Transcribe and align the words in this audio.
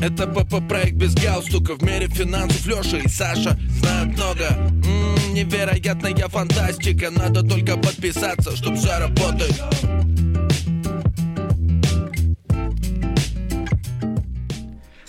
Это 0.00 0.28
ПП-проект 0.28 0.92
без 0.92 1.14
галстука 1.14 1.74
В 1.74 1.82
мире 1.82 2.06
финансов 2.06 2.64
Леша 2.66 2.98
и 2.98 3.08
Саша 3.08 3.58
знают 3.80 4.16
много 4.16 4.44
М-м, 4.44 5.34
Невероятная 5.34 6.14
фантастика 6.28 7.10
Надо 7.10 7.42
только 7.42 7.76
подписаться, 7.76 8.54
чтоб 8.56 8.76
все 8.76 8.98
работает 8.98 9.60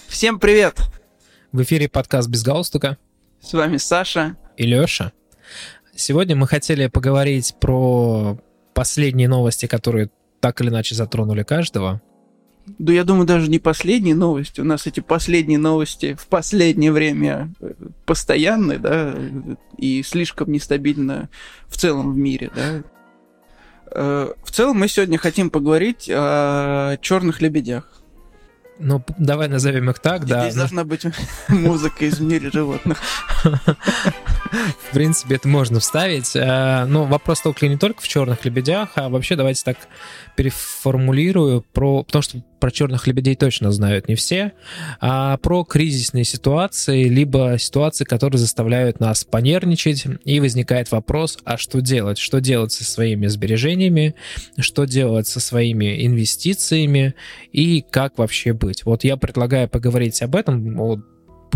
Всем 0.07 0.39
привет! 0.39 0.79
В 1.51 1.61
эфире 1.61 1.87
подкаст 1.87 2.27
«Без 2.27 2.41
галстука» 2.41 2.97
С 3.41 3.53
вами 3.53 3.77
Саша 3.77 4.37
и 4.57 4.65
Леша. 4.65 5.13
Сегодня 5.95 6.35
мы 6.35 6.47
хотели 6.47 6.87
поговорить 6.87 7.55
про 7.61 8.39
последние 8.73 9.27
новости, 9.27 9.65
которые 9.65 10.09
так 10.39 10.61
или 10.61 10.69
иначе 10.69 10.95
затронули 10.95 11.43
каждого. 11.43 12.01
Да 12.77 12.93
я 12.93 13.03
думаю, 13.03 13.25
даже 13.25 13.49
не 13.49 13.59
последние 13.59 14.15
новости. 14.15 14.61
У 14.61 14.63
нас 14.63 14.87
эти 14.87 14.99
последние 14.99 15.57
новости 15.57 16.15
в 16.19 16.27
последнее 16.27 16.91
время 16.91 17.53
э, 17.59 17.73
постоянны, 18.05 18.77
да, 18.77 19.15
и 19.77 20.03
слишком 20.03 20.51
нестабильно 20.51 21.29
в 21.67 21.77
целом 21.77 22.13
в 22.13 22.17
мире, 22.17 22.51
да. 22.55 22.83
Э, 23.91 24.33
в 24.43 24.51
целом 24.51 24.79
мы 24.79 24.87
сегодня 24.87 25.17
хотим 25.17 25.49
поговорить 25.49 26.09
о 26.11 26.97
черных 27.01 27.41
лебедях. 27.41 27.85
Ну, 28.79 29.03
давай 29.17 29.49
назовем 29.49 29.89
их 29.89 29.99
так, 29.99 30.25
да. 30.25 30.43
Здесь 30.43 30.55
должна 30.55 30.85
быть 30.85 31.05
музыка 31.49 32.05
из 32.05 32.19
мира 32.19 32.49
животных. 32.51 32.99
В 34.51 34.93
принципе, 34.93 35.35
это 35.35 35.47
можно 35.47 35.79
вставить. 35.79 36.35
Э, 36.35 36.85
но 36.85 37.05
вопрос 37.05 37.41
только 37.41 37.67
не 37.67 37.77
только 37.77 38.01
в 38.01 38.07
черных 38.07 38.45
лебедях, 38.45 38.91
а 38.95 39.09
вообще 39.09 39.35
давайте 39.35 39.63
так 39.63 39.77
переформулирую 40.35 41.65
про, 41.73 42.03
потому 42.03 42.21
что 42.21 42.43
про 42.59 42.71
черных 42.71 43.07
лебедей 43.07 43.35
точно 43.35 43.71
знают 43.71 44.07
не 44.07 44.15
все, 44.15 44.53
а 44.99 45.37
про 45.37 45.63
кризисные 45.63 46.25
ситуации, 46.25 47.05
либо 47.05 47.57
ситуации, 47.57 48.03
которые 48.03 48.39
заставляют 48.39 48.99
нас 48.99 49.23
понервничать, 49.23 50.05
и 50.25 50.39
возникает 50.39 50.91
вопрос, 50.91 51.37
а 51.45 51.57
что 51.57 51.81
делать? 51.81 52.17
Что 52.17 52.39
делать 52.39 52.71
со 52.71 52.83
своими 52.83 53.27
сбережениями, 53.27 54.15
что 54.59 54.85
делать 54.85 55.27
со 55.27 55.39
своими 55.39 56.05
инвестициями, 56.05 57.15
и 57.51 57.83
как 57.89 58.17
вообще 58.17 58.53
быть? 58.53 58.85
Вот 58.85 59.03
я 59.03 59.17
предлагаю 59.17 59.69
поговорить 59.69 60.21
об 60.21 60.35
этом, 60.35 60.99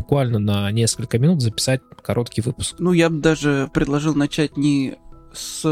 буквально 0.04 0.38
на 0.40 0.70
несколько 0.72 1.18
минут 1.18 1.42
записать 1.42 1.82
короткий 2.02 2.42
выпуск. 2.42 2.76
Ну, 2.78 2.92
я 2.92 3.10
бы 3.10 3.22
даже 3.22 3.70
предложил 3.74 4.14
начать 4.14 4.58
не 4.58 4.98
с 5.32 5.64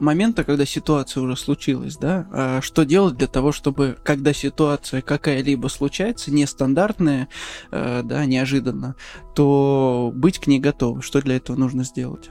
момента, 0.00 0.42
когда 0.42 0.66
ситуация 0.66 1.22
уже 1.22 1.36
случилась, 1.36 1.96
да, 1.96 2.26
а 2.32 2.60
что 2.60 2.84
делать 2.84 3.16
для 3.16 3.28
того, 3.28 3.52
чтобы, 3.52 3.96
когда 4.04 4.32
ситуация 4.32 5.02
какая-либо 5.02 5.68
случается, 5.68 6.32
нестандартная, 6.32 7.28
э, 7.70 8.02
да, 8.04 8.26
неожиданно, 8.26 8.96
то 9.34 10.12
быть 10.12 10.38
к 10.38 10.48
ней 10.48 10.58
готовым. 10.58 11.00
Что 11.00 11.22
для 11.22 11.36
этого 11.36 11.56
нужно 11.56 11.84
сделать? 11.84 12.28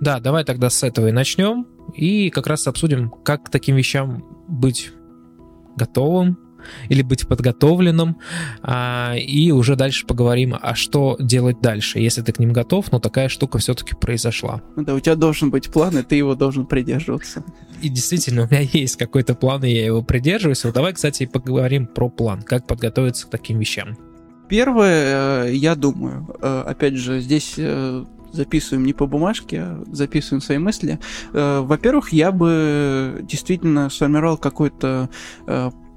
Да, 0.00 0.18
давай 0.18 0.44
тогда 0.44 0.68
с 0.68 0.82
этого 0.82 1.06
и 1.06 1.12
начнем, 1.12 1.66
и 1.94 2.28
как 2.30 2.48
раз 2.48 2.66
обсудим, 2.66 3.08
как 3.08 3.44
к 3.44 3.50
таким 3.50 3.76
вещам 3.76 4.24
быть 4.48 4.90
готовым, 5.76 6.36
или 6.88 7.02
быть 7.02 7.26
подготовленным, 7.26 8.18
а, 8.62 9.14
и 9.16 9.50
уже 9.52 9.76
дальше 9.76 10.06
поговорим, 10.06 10.56
а 10.60 10.74
что 10.74 11.16
делать 11.18 11.60
дальше, 11.60 11.98
если 11.98 12.22
ты 12.22 12.32
к 12.32 12.38
ним 12.38 12.52
готов, 12.52 12.90
но 12.92 12.98
такая 12.98 13.28
штука 13.28 13.58
все-таки 13.58 13.94
произошла. 13.94 14.62
Ну 14.76 14.84
да, 14.84 14.94
у 14.94 15.00
тебя 15.00 15.16
должен 15.16 15.50
быть 15.50 15.70
план, 15.70 15.98
и 15.98 16.02
ты 16.02 16.16
его 16.16 16.34
должен 16.34 16.66
придерживаться. 16.66 17.44
И 17.82 17.88
действительно, 17.88 18.42
у 18.42 18.46
меня 18.46 18.60
есть 18.72 18.96
какой-то 18.96 19.34
план, 19.34 19.64
и 19.64 19.70
я 19.70 19.86
его 19.86 20.02
придерживаюсь. 20.02 20.64
Вот 20.64 20.74
давай, 20.74 20.92
кстати, 20.92 21.26
поговорим 21.26 21.86
про 21.86 22.08
план, 22.08 22.42
как 22.42 22.66
подготовиться 22.66 23.26
к 23.26 23.30
таким 23.30 23.58
вещам. 23.58 23.96
Первое, 24.50 25.46
э, 25.46 25.54
я 25.54 25.76
думаю, 25.76 26.26
э, 26.40 26.64
опять 26.66 26.96
же, 26.96 27.20
здесь 27.20 27.54
э, 27.56 28.04
записываем 28.32 28.84
не 28.84 28.92
по 28.92 29.06
бумажке, 29.06 29.60
а 29.60 29.84
записываем 29.92 30.40
свои 30.40 30.58
мысли. 30.58 30.98
Во-первых, 31.32 32.12
я 32.12 32.30
бы 32.30 33.20
действительно 33.22 33.90
сформировал 33.90 34.36
какой-то 34.36 35.10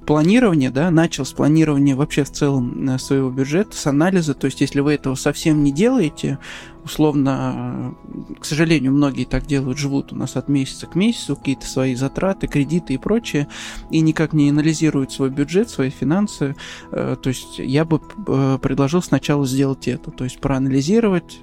планирование, 0.06 0.70
да, 0.70 0.92
начал 0.92 1.26
с 1.26 1.34
планирования 1.34 1.96
вообще 1.96 2.24
в 2.24 2.32
целом 2.32 2.90
э, 2.90 2.98
своего 2.98 3.30
бюджета, 3.30 3.76
с 3.76 3.88
анализа, 3.88 4.34
то 4.34 4.46
есть 4.46 4.62
если 4.62 4.80
вы 4.80 4.94
этого 4.94 5.16
совсем 5.16 5.64
не 5.64 5.72
делаете, 5.72 6.40
условно, 6.84 7.96
э, 8.30 8.36
к 8.40 8.46
сожалению, 8.46 8.92
многие 8.94 9.26
так 9.26 9.46
делают, 9.46 9.78
живут 9.78 10.12
у 10.14 10.16
нас 10.16 10.36
от 10.36 10.50
месяца 10.50 10.88
к 10.88 10.96
месяцу, 10.96 11.36
какие-то 11.36 11.66
свои 11.66 11.96
затраты, 11.96 12.48
кредиты 12.48 12.94
и 12.94 12.98
прочее, 12.98 13.48
и 13.90 14.02
никак 14.02 14.34
не 14.34 14.50
анализируют 14.50 15.12
свой 15.12 15.30
бюджет, 15.30 15.70
свои 15.70 15.90
финансы, 15.90 16.56
э, 16.92 17.16
то 17.22 17.30
есть 17.30 17.60
я 17.60 17.86
бы 17.86 18.00
предложил 18.00 19.02
сначала 19.02 19.46
сделать 19.46 19.88
это, 19.88 20.12
то 20.12 20.24
есть 20.24 20.40
проанализировать, 20.40 21.40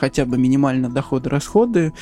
хотя 0.00 0.24
бы 0.24 0.38
минимально 0.38 0.88
доходы-расходы, 0.88 1.92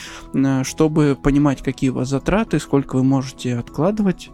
чтобы 0.63 1.19
понимать, 1.21 1.63
какие 1.63 1.91
у 1.91 1.95
вас 1.95 2.09
затраты, 2.09 2.61
сколько 2.61 2.97
вы 2.97 3.03
можете 3.03 3.57
откладывать 3.57 4.31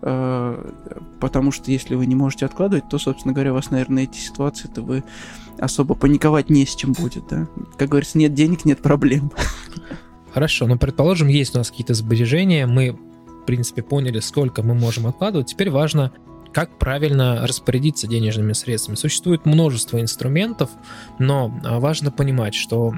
потому 0.00 1.50
что 1.50 1.70
если 1.70 1.94
вы 1.94 2.06
не 2.06 2.14
можете 2.14 2.46
откладывать, 2.46 2.88
то, 2.88 2.98
собственно 2.98 3.34
говоря, 3.34 3.52
у 3.52 3.54
вас, 3.54 3.70
наверное, 3.70 4.04
эти 4.04 4.18
ситуации-то 4.18 4.82
вы 4.82 5.04
особо 5.58 5.94
паниковать 5.94 6.50
не 6.50 6.64
с 6.64 6.74
чем 6.74 6.92
будет, 6.92 7.24
да? 7.28 7.48
Как 7.76 7.88
говорится, 7.88 8.18
нет 8.18 8.34
денег, 8.34 8.64
нет 8.64 8.78
проблем. 8.80 9.32
Хорошо, 10.32 10.66
но 10.66 10.76
предположим, 10.76 11.28
есть 11.28 11.54
у 11.54 11.58
нас 11.58 11.70
какие-то 11.70 11.94
сбережения, 11.94 12.66
мы, 12.66 12.92
в 12.92 13.44
принципе, 13.46 13.82
поняли, 13.82 14.20
сколько 14.20 14.62
мы 14.62 14.74
можем 14.74 15.06
откладывать, 15.06 15.48
теперь 15.48 15.70
важно, 15.70 16.12
как 16.52 16.78
правильно 16.78 17.46
распорядиться 17.46 18.06
денежными 18.06 18.52
средствами. 18.52 18.96
Существует 18.96 19.46
множество 19.46 20.00
инструментов, 20.00 20.70
но 21.18 21.52
а, 21.64 21.80
важно 21.80 22.10
понимать, 22.10 22.54
что 22.54 22.94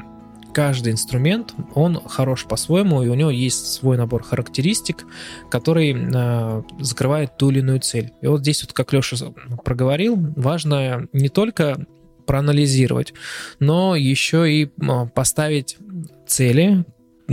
каждый 0.52 0.92
инструмент, 0.92 1.54
он 1.74 2.00
хорош 2.06 2.44
по-своему, 2.44 3.02
и 3.02 3.08
у 3.08 3.14
него 3.14 3.30
есть 3.30 3.72
свой 3.72 3.96
набор 3.96 4.22
характеристик, 4.22 5.06
который 5.50 5.92
э, 5.92 6.62
закрывает 6.80 7.36
ту 7.36 7.50
или 7.50 7.60
иную 7.60 7.80
цель. 7.80 8.12
И 8.20 8.26
вот 8.26 8.40
здесь 8.40 8.62
вот, 8.62 8.72
как 8.72 8.92
Леша 8.92 9.16
проговорил, 9.64 10.16
важно 10.36 11.08
не 11.12 11.28
только 11.28 11.86
проанализировать, 12.26 13.12
но 13.58 13.96
еще 13.96 14.52
и 14.52 14.66
э, 14.66 15.06
поставить 15.14 15.78
цели, 16.26 16.84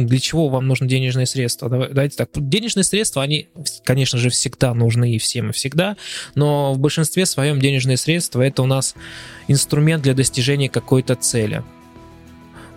для 0.05 0.19
чего 0.19 0.49
вам 0.49 0.67
нужны 0.67 0.87
денежные 0.87 1.25
средства? 1.25 1.69
Давайте 1.69 2.17
так. 2.17 2.29
Денежные 2.35 2.83
средства, 2.83 3.23
они, 3.23 3.47
конечно 3.83 4.19
же, 4.19 4.29
всегда 4.29 4.73
нужны 4.75 5.13
и 5.15 5.17
всем 5.17 5.49
и 5.49 5.53
всегда, 5.53 5.97
но 6.35 6.73
в 6.73 6.79
большинстве 6.79 7.25
своем 7.25 7.59
денежные 7.59 7.97
средства 7.97 8.43
это 8.43 8.61
у 8.61 8.67
нас 8.67 8.93
инструмент 9.47 10.03
для 10.03 10.13
достижения 10.13 10.69
какой-то 10.69 11.15
цели. 11.15 11.63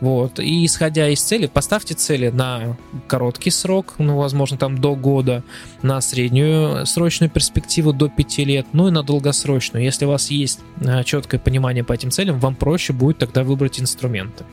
Вот. 0.00 0.38
И 0.40 0.64
исходя 0.64 1.08
из 1.08 1.20
цели, 1.20 1.46
поставьте 1.46 1.94
цели 1.94 2.30
на 2.30 2.76
короткий 3.06 3.50
срок, 3.50 3.94
ну, 3.98 4.16
возможно, 4.16 4.56
там 4.56 4.78
до 4.78 4.94
года, 4.94 5.42
на 5.82 6.00
среднюю 6.00 6.86
срочную 6.86 7.30
перспективу 7.30 7.92
до 7.92 8.08
5 8.08 8.38
лет, 8.38 8.66
ну 8.72 8.88
и 8.88 8.90
на 8.90 9.02
долгосрочную. 9.02 9.84
Если 9.84 10.06
у 10.06 10.08
вас 10.08 10.30
есть 10.30 10.60
а, 10.84 11.04
четкое 11.04 11.40
понимание 11.40 11.84
по 11.84 11.92
этим 11.92 12.10
целям, 12.10 12.38
вам 12.38 12.54
проще 12.54 12.92
будет 12.92 13.18
тогда 13.18 13.44
выбрать 13.44 13.80
инструменты. 13.80 14.44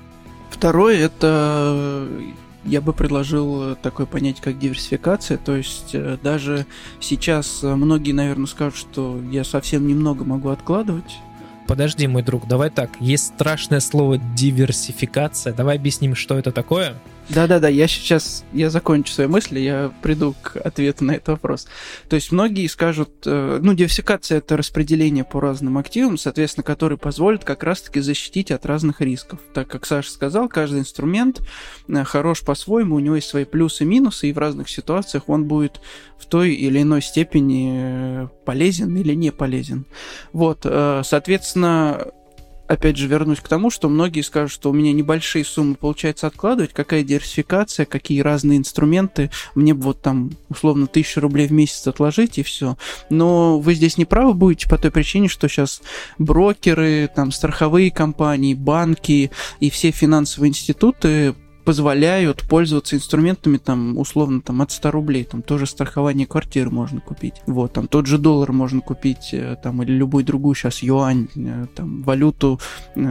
Второе 0.50 0.97
это 0.97 2.07
я 2.66 2.81
бы 2.81 2.91
предложил 2.91 3.75
такое 3.75 4.06
понятие, 4.06 4.44
как 4.44 4.59
диверсификация. 4.59 5.38
То 5.38 5.56
есть 5.56 5.91
э, 5.94 6.18
даже 6.22 6.66
сейчас 7.00 7.59
многие, 7.63 8.12
наверное, 8.12 8.47
скажут, 8.47 8.78
что 8.78 9.22
я 9.31 9.44
совсем 9.46 9.88
немного 9.88 10.25
могу 10.25 10.50
откладывать 10.50 11.18
Подожди, 11.67 12.07
мой 12.07 12.23
друг, 12.23 12.47
давай 12.47 12.69
так. 12.69 12.89
Есть 13.00 13.28
страшное 13.28 13.81
слово 13.81 14.17
диверсификация. 14.17 15.53
Давай 15.53 15.75
объясним, 15.75 16.16
что 16.16 16.39
это 16.39 16.51
такое. 16.51 16.95
Да-да-да, 17.29 17.67
я 17.67 17.88
сейчас, 17.88 18.45
я 18.53 18.69
закончу 18.69 19.11
свои 19.11 19.27
мысли, 19.27 19.59
я 19.59 19.91
приду 20.01 20.33
к 20.41 20.55
ответу 20.55 21.03
на 21.03 21.11
этот 21.11 21.27
вопрос. 21.27 21.67
То 22.07 22.15
есть 22.15 22.31
многие 22.31 22.65
скажут, 22.67 23.09
э, 23.25 23.59
ну, 23.61 23.73
диверсификация– 23.73 24.38
это 24.39 24.55
распределение 24.55 25.25
по 25.25 25.41
разным 25.41 25.77
активам, 25.77 26.18
соответственно, 26.18 26.63
который 26.63 26.97
позволит 26.97 27.44
как 27.44 27.63
раз-таки 27.63 28.00
защитить 28.00 28.50
от 28.50 28.65
разных 28.65 29.01
рисков. 29.01 29.39
Так 29.53 29.68
как 29.68 29.85
Саша 29.85 30.09
сказал, 30.09 30.47
каждый 30.47 30.79
инструмент 30.79 31.41
э, 31.89 32.03
хорош 32.06 32.44
по-своему, 32.44 32.95
у 32.95 33.00
него 33.00 33.15
есть 33.15 33.27
свои 33.27 33.44
плюсы 33.44 33.83
и 33.83 33.88
минусы, 33.88 34.30
и 34.30 34.33
в 34.33 34.38
разных 34.38 34.69
ситуациях 34.69 35.27
он 35.27 35.45
будет 35.45 35.81
в 36.18 36.25
той 36.27 36.53
или 36.53 36.81
иной 36.81 37.01
степени 37.01 37.73
э, 37.73 38.27
полезен 38.45 38.95
или 38.95 39.13
не 39.13 39.31
полезен. 39.31 39.85
Вот, 40.31 40.62
соответственно, 40.62 42.07
опять 42.68 42.98
же, 42.98 43.08
вернусь 43.08 43.40
к 43.40 43.48
тому, 43.48 43.69
что 43.69 43.90
многие 43.90 44.22
скажут, 44.22 44.52
что 44.52 44.69
у 44.69 44.74
меня 44.74 44.94
небольшие 44.94 45.46
суммы 45.46 45.75
получается 45.75 46.28
откладывать, 46.28 46.74
какая 46.74 47.04
диверсификация, 47.04 47.86
какие 47.86 48.22
разные 48.22 48.58
инструменты, 48.58 49.31
мне 49.56 49.74
бы 49.74 49.84
вот 49.84 50.02
там 50.02 50.31
условно 50.50 50.88
тысячу 50.88 51.22
рублей 51.22 51.48
в 51.48 51.52
месяц 51.52 51.88
отложить 51.88 52.38
и 52.38 52.44
все. 52.44 52.78
Но 53.10 53.60
вы 53.60 53.74
здесь 53.74 53.98
не 53.98 54.06
правы 54.06 54.34
будете 54.34 54.69
по 54.69 54.78
той 54.78 54.92
причине, 54.92 55.28
что 55.28 55.48
сейчас 55.48 55.81
брокеры, 56.18 57.10
там 57.14 57.31
страховые 57.31 57.92
компании, 57.92 58.54
банки 58.54 59.31
и 59.60 59.69
все 59.69 59.92
финансовые 59.92 60.50
институты 60.50 61.36
позволяют 61.68 62.44
пользоваться 62.44 62.96
инструментами 62.96 63.58
там 63.58 63.98
условно 63.98 64.40
там 64.40 64.62
от 64.62 64.72
100 64.72 64.90
рублей, 64.90 65.25
там 65.25 65.42
тоже 65.42 65.66
страхование 65.66 66.25
квартиры 66.25 66.69
можно 66.69 67.02
купить, 67.02 67.34
вот, 67.46 67.74
там 67.74 67.90
тот 67.90 68.06
же 68.06 68.18
доллар 68.18 68.54
можно 68.54 68.80
купить, 68.80 69.34
э, 69.34 69.58
там 69.62 69.84
или 69.84 69.92
любую 69.92 70.24
другую 70.24 70.56
сейчас 70.56 70.81
юань, 70.81 71.28
э, 71.36 71.66
там 71.75 72.04
валюту 72.04 72.62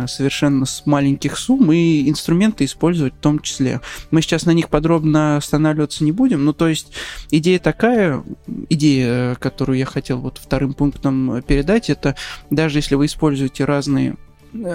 совершенно 0.06 0.64
с 0.64 0.86
маленьких 0.86 1.36
сумм 1.36 1.70
и 1.70 2.08
инструменты 2.08 2.64
использовать 2.64 3.12
в 3.12 3.18
том 3.18 3.40
числе. 3.40 3.82
Мы 4.10 4.22
сейчас 4.22 4.46
на 4.46 4.52
них 4.52 4.70
подробно 4.70 5.36
останавливаться 5.36 6.02
не 6.02 6.12
будем, 6.12 6.46
ну 6.46 6.54
то 6.54 6.66
есть 6.66 6.92
идея 7.30 7.58
такая, 7.58 8.24
идея, 8.70 9.34
которую 9.34 9.76
я 9.76 9.84
хотел 9.84 10.18
вот 10.20 10.38
вторым 10.38 10.72
пунктом 10.72 11.42
передать, 11.42 11.90
это 11.90 12.16
даже 12.48 12.78
если 12.78 12.94
вы 12.94 13.04
используете 13.04 13.66
разные 13.66 14.16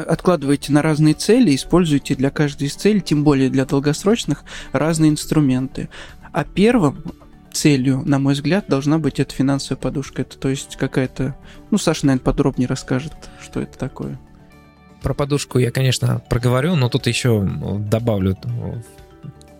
откладываете 0.07 0.71
на 0.71 0.81
разные 0.81 1.13
цели, 1.13 1.55
используйте 1.55 2.15
для 2.15 2.29
каждой 2.29 2.67
из 2.67 2.75
целей, 2.75 3.01
тем 3.01 3.23
более 3.23 3.49
для 3.49 3.65
долгосрочных, 3.65 4.43
разные 4.71 5.11
инструменты. 5.11 5.89
А 6.31 6.43
первым 6.43 7.03
целью, 7.51 8.01
на 8.05 8.19
мой 8.19 8.33
взгляд, 8.33 8.65
должна 8.67 8.97
быть 8.97 9.19
эта 9.19 9.33
финансовая 9.33 9.79
подушка. 9.79 10.21
Это 10.21 10.37
то 10.37 10.49
есть 10.49 10.75
какая-то... 10.77 11.35
Ну, 11.69 11.77
Саша, 11.77 12.05
наверное, 12.05 12.23
подробнее 12.23 12.67
расскажет, 12.67 13.13
что 13.41 13.61
это 13.61 13.77
такое. 13.77 14.19
Про 15.01 15.13
подушку 15.13 15.57
я, 15.57 15.71
конечно, 15.71 16.21
проговорю, 16.29 16.75
но 16.75 16.87
тут 16.87 17.07
еще 17.07 17.41
добавлю 17.89 18.37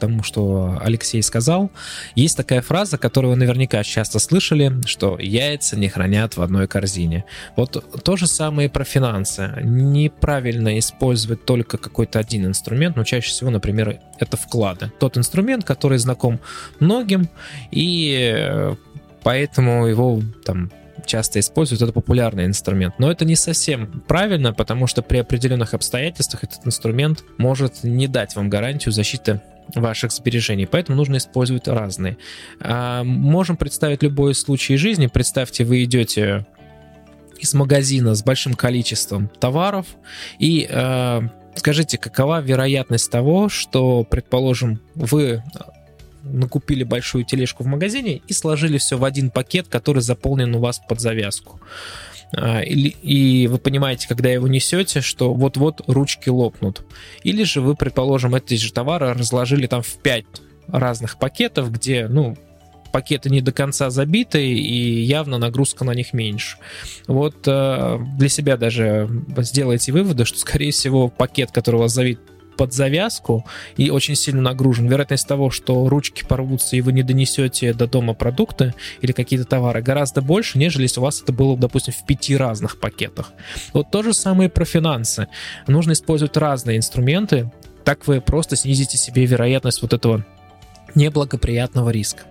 тому, 0.02 0.24
что 0.24 0.80
Алексей 0.82 1.22
сказал, 1.22 1.72
есть 2.16 2.36
такая 2.36 2.62
фраза, 2.62 2.98
которую 2.98 3.34
вы 3.34 3.38
наверняка 3.38 3.84
часто 3.84 4.18
слышали, 4.20 4.74
что 4.86 5.18
яйца 5.20 5.78
не 5.78 5.90
хранят 5.90 6.38
в 6.38 6.42
одной 6.42 6.68
корзине. 6.68 7.24
Вот 7.56 8.04
то 8.04 8.18
же 8.18 8.28
самое 8.28 8.68
и 8.68 8.72
про 8.72 8.84
финансы. 8.84 9.54
Неправильно 9.62 10.80
использовать 10.80 11.46
только 11.46 11.78
какой-то 11.78 12.18
один 12.20 12.48
инструмент, 12.48 12.96
но 12.96 13.04
чаще 13.04 13.30
всего, 13.30 13.52
например, 13.52 14.00
это 14.20 14.38
вклады. 14.38 14.92
Тот 15.00 15.18
инструмент, 15.18 15.64
который 15.64 16.00
знаком 16.00 16.40
многим, 16.80 17.30
и 17.70 18.34
э, 18.36 18.76
поэтому 19.24 19.86
его 19.86 20.22
там 20.44 20.72
часто 21.06 21.40
используют, 21.40 21.82
это 21.82 21.94
популярный 21.94 22.46
инструмент. 22.46 22.96
Но 22.98 23.12
это 23.12 23.26
не 23.26 23.36
совсем 23.36 24.04
правильно, 24.08 24.54
потому 24.54 24.88
что 24.88 25.02
при 25.02 25.20
определенных 25.20 25.74
обстоятельствах 25.74 26.44
этот 26.44 26.66
инструмент 26.66 27.24
может 27.38 27.84
не 27.84 28.08
дать 28.08 28.36
вам 28.36 28.50
гарантию 28.50 28.92
защиты 28.92 29.42
ваших 29.76 30.12
сбережений, 30.12 30.68
поэтому 30.68 30.98
нужно 30.98 31.18
использовать 31.18 31.68
разные. 31.68 32.18
А, 32.60 33.04
можем 33.04 33.58
представить 33.58 34.04
любой 34.04 34.36
случай 34.36 34.76
жизни. 34.78 35.08
Представьте, 35.08 35.64
вы 35.64 35.84
идете 35.84 36.46
из 37.40 37.54
магазина 37.54 38.14
с 38.14 38.24
большим 38.24 38.54
количеством 38.54 39.30
товаров 39.40 39.88
и 40.38 40.68
э, 40.70 41.22
скажите, 41.56 41.98
какова 41.98 42.40
вероятность 42.42 43.10
того, 43.12 43.50
что, 43.50 44.04
предположим, 44.04 44.80
вы 44.94 45.44
накупили 46.24 46.84
большую 46.84 47.24
тележку 47.26 47.64
в 47.64 47.68
магазине 47.68 48.22
и 48.28 48.34
сложили 48.34 48.78
все 48.78 48.98
в 48.98 49.04
один 49.04 49.30
пакет, 49.30 49.68
который 49.68 50.02
заполнен 50.02 50.56
у 50.56 50.60
вас 50.60 50.80
под 50.80 51.00
завязку. 51.00 51.60
А, 52.36 52.62
и 52.62 53.48
вы 53.48 53.58
понимаете, 53.58 54.08
когда 54.08 54.30
его 54.30 54.48
несете, 54.48 55.02
что 55.02 55.34
вот-вот 55.34 55.82
ручки 55.88 56.30
лопнут. 56.30 56.84
Или 57.24 57.44
же 57.44 57.62
вы, 57.62 57.76
предположим, 57.76 58.36
эти 58.36 58.56
же 58.56 58.72
товары 58.72 59.14
разложили 59.14 59.68
там 59.68 59.82
в 59.82 59.98
5 59.98 60.26
разных 60.68 61.18
пакетов, 61.18 61.72
где, 61.72 62.08
ну, 62.08 62.38
пакеты 62.92 63.30
не 63.30 63.42
до 63.42 63.52
конца 63.52 63.90
забиты, 63.90 64.46
и 64.46 65.02
явно 65.02 65.38
нагрузка 65.38 65.84
на 65.86 65.92
них 65.92 66.14
меньше. 66.14 66.58
Вот 67.08 67.36
э, 67.48 68.00
для 68.18 68.30
себя 68.30 68.58
даже 68.58 69.10
сделайте 69.38 69.92
выводы, 69.92 70.26
что, 70.26 70.38
скорее 70.38 70.72
всего, 70.72 71.10
пакет, 71.10 71.52
который 71.52 71.78
у 71.78 71.80
вас 71.80 71.94
завит 71.94 72.20
под 72.62 72.74
завязку 72.74 73.44
и 73.76 73.90
очень 73.90 74.14
сильно 74.14 74.40
нагружен, 74.40 74.88
вероятность 74.88 75.28
того, 75.28 75.50
что 75.50 75.90
ручки 75.90 76.24
порвутся 76.24 76.76
и 76.76 76.82
вы 76.82 76.94
не 76.94 77.02
донесете 77.02 77.74
до 77.74 77.88
дома 77.88 78.14
продукты 78.14 78.76
или 79.02 79.14
какие-то 79.14 79.46
товары, 79.46 79.82
гораздо 79.82 80.22
больше, 80.22 80.60
нежели 80.60 80.84
если 80.84 81.00
у 81.00 81.04
вас 81.04 81.24
это 81.24 81.34
было, 81.34 81.58
допустим, 81.58 81.92
в 81.92 82.06
пяти 82.06 82.38
разных 82.38 82.80
пакетах. 82.80 83.34
Вот 83.74 83.90
то 83.90 84.04
же 84.04 84.14
самое 84.14 84.48
и 84.48 84.52
про 84.52 84.64
финансы. 84.64 85.28
Нужно 85.66 85.94
использовать 85.94 86.38
разные 86.38 86.78
инструменты, 86.78 87.52
так 87.84 88.06
вы 88.06 88.22
просто 88.22 88.56
снизите 88.56 88.96
себе 88.96 89.26
вероятность 89.26 89.82
вот 89.82 89.94
этого 89.94 90.24
неблагоприятного 90.94 91.90
риска. 91.90 92.26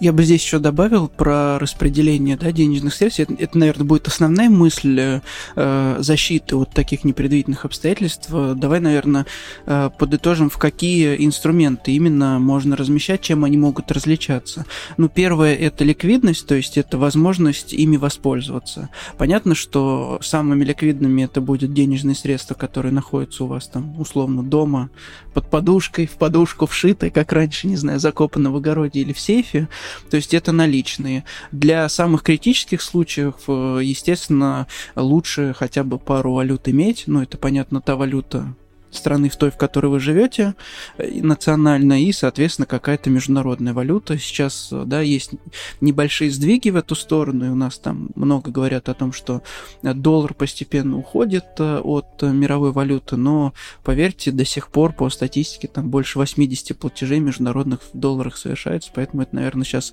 Я 0.00 0.12
бы 0.12 0.22
здесь 0.22 0.42
еще 0.42 0.60
добавил 0.60 1.08
про 1.08 1.58
распределение 1.58 2.36
да, 2.36 2.52
денежных 2.52 2.94
средств. 2.94 3.20
Это, 3.20 3.34
это, 3.34 3.58
наверное, 3.58 3.84
будет 3.84 4.06
основная 4.06 4.48
мысль 4.48 5.20
э, 5.56 5.96
защиты 5.98 6.54
от 6.54 6.70
таких 6.70 7.02
непредвиденных 7.02 7.64
обстоятельств. 7.64 8.28
Давай, 8.30 8.78
наверное, 8.78 9.26
э, 9.66 9.90
подытожим, 9.98 10.50
в 10.50 10.58
какие 10.58 11.24
инструменты 11.24 11.90
именно 11.92 12.38
можно 12.38 12.76
размещать, 12.76 13.22
чем 13.22 13.44
они 13.44 13.56
могут 13.56 13.90
различаться. 13.90 14.66
Ну, 14.98 15.08
первое– 15.08 15.54
это 15.56 15.82
ликвидность, 15.82 16.46
то 16.46 16.54
есть 16.54 16.78
это 16.78 16.96
возможность 16.96 17.72
ими 17.72 17.96
воспользоваться. 17.96 18.90
Понятно, 19.16 19.56
что 19.56 20.20
самыми 20.22 20.62
ликвидными 20.64 21.22
это 21.22 21.40
будут 21.40 21.74
денежные 21.74 22.14
средства, 22.14 22.54
которые 22.54 22.92
находятся 22.92 23.44
у 23.44 23.46
вас 23.48 23.66
там, 23.66 24.00
условно, 24.00 24.44
дома, 24.44 24.90
под 25.34 25.50
подушкой, 25.50 26.06
в 26.06 26.12
подушку 26.12 26.66
вшитой, 26.66 27.10
как 27.10 27.32
раньше, 27.32 27.66
не 27.66 27.76
знаю, 27.76 27.98
закопано 27.98 28.52
в 28.52 28.56
огороде 28.56 29.00
или 29.00 29.12
в 29.12 29.18
сейфе. 29.18 29.68
То 30.10 30.16
есть 30.16 30.34
это 30.34 30.52
наличные. 30.52 31.24
Для 31.52 31.88
самых 31.88 32.22
критических 32.22 32.82
случаев, 32.82 33.34
э, 33.48 33.80
естественно, 33.82 34.66
лучше 34.96 35.54
хотя 35.56 35.84
бы 35.84 35.98
пару 35.98 36.34
валют 36.34 36.68
иметь. 36.68 37.04
Ну, 37.06 37.22
это, 37.22 37.38
понятно, 37.38 37.80
та 37.80 37.96
валюта, 37.96 38.54
страны 38.90 39.28
в 39.28 39.36
той, 39.36 39.50
в 39.50 39.56
которой 39.56 39.86
вы 39.86 40.00
живете, 40.00 40.54
национально, 40.98 42.02
и, 42.02 42.12
соответственно, 42.12 42.66
какая-то 42.66 43.10
международная 43.10 43.74
валюта. 43.74 44.18
Сейчас, 44.18 44.68
да, 44.70 45.00
есть 45.00 45.32
небольшие 45.80 46.30
сдвиги 46.30 46.70
в 46.70 46.76
эту 46.76 46.94
сторону, 46.94 47.46
и 47.46 47.48
у 47.48 47.54
нас 47.54 47.78
там 47.78 48.10
много 48.14 48.50
говорят 48.50 48.88
о 48.88 48.94
том, 48.94 49.12
что 49.12 49.42
доллар 49.82 50.34
постепенно 50.34 50.96
уходит 50.96 51.46
э, 51.58 51.78
от 51.78 52.22
мировой 52.22 52.72
валюты, 52.72 53.16
но, 53.16 53.52
поверьте, 53.84 54.30
до 54.30 54.44
сих 54.44 54.68
пор 54.68 54.92
по 54.92 55.08
статистике 55.10 55.68
там 55.68 55.90
больше 55.90 56.18
80 56.18 56.78
платежей 56.78 57.20
международных 57.20 57.80
в 57.82 57.98
долларах 57.98 58.36
совершается, 58.36 58.90
поэтому 58.94 59.22
это, 59.22 59.34
наверное, 59.34 59.64
сейчас 59.64 59.92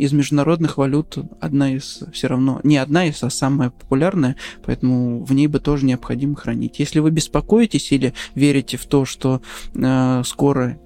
из 0.00 0.12
международных 0.12 0.78
валют 0.78 1.18
одна 1.40 1.74
из 1.74 2.02
все 2.12 2.28
равно, 2.28 2.60
не 2.62 2.78
одна 2.78 3.06
из, 3.06 3.22
а 3.22 3.28
самая 3.28 3.68
популярная, 3.68 4.36
поэтому 4.64 5.22
в 5.24 5.34
ней 5.34 5.46
бы 5.46 5.60
тоже 5.60 5.84
необходимо 5.84 6.36
хранить. 6.36 6.78
Если 6.78 7.00
вы 7.00 7.10
беспокоитесь 7.10 7.92
или 7.92 8.14
верите 8.34 8.78
в 8.78 8.86
то, 8.86 9.04
что 9.04 9.42
э, 9.74 10.22
скоро 10.24 10.78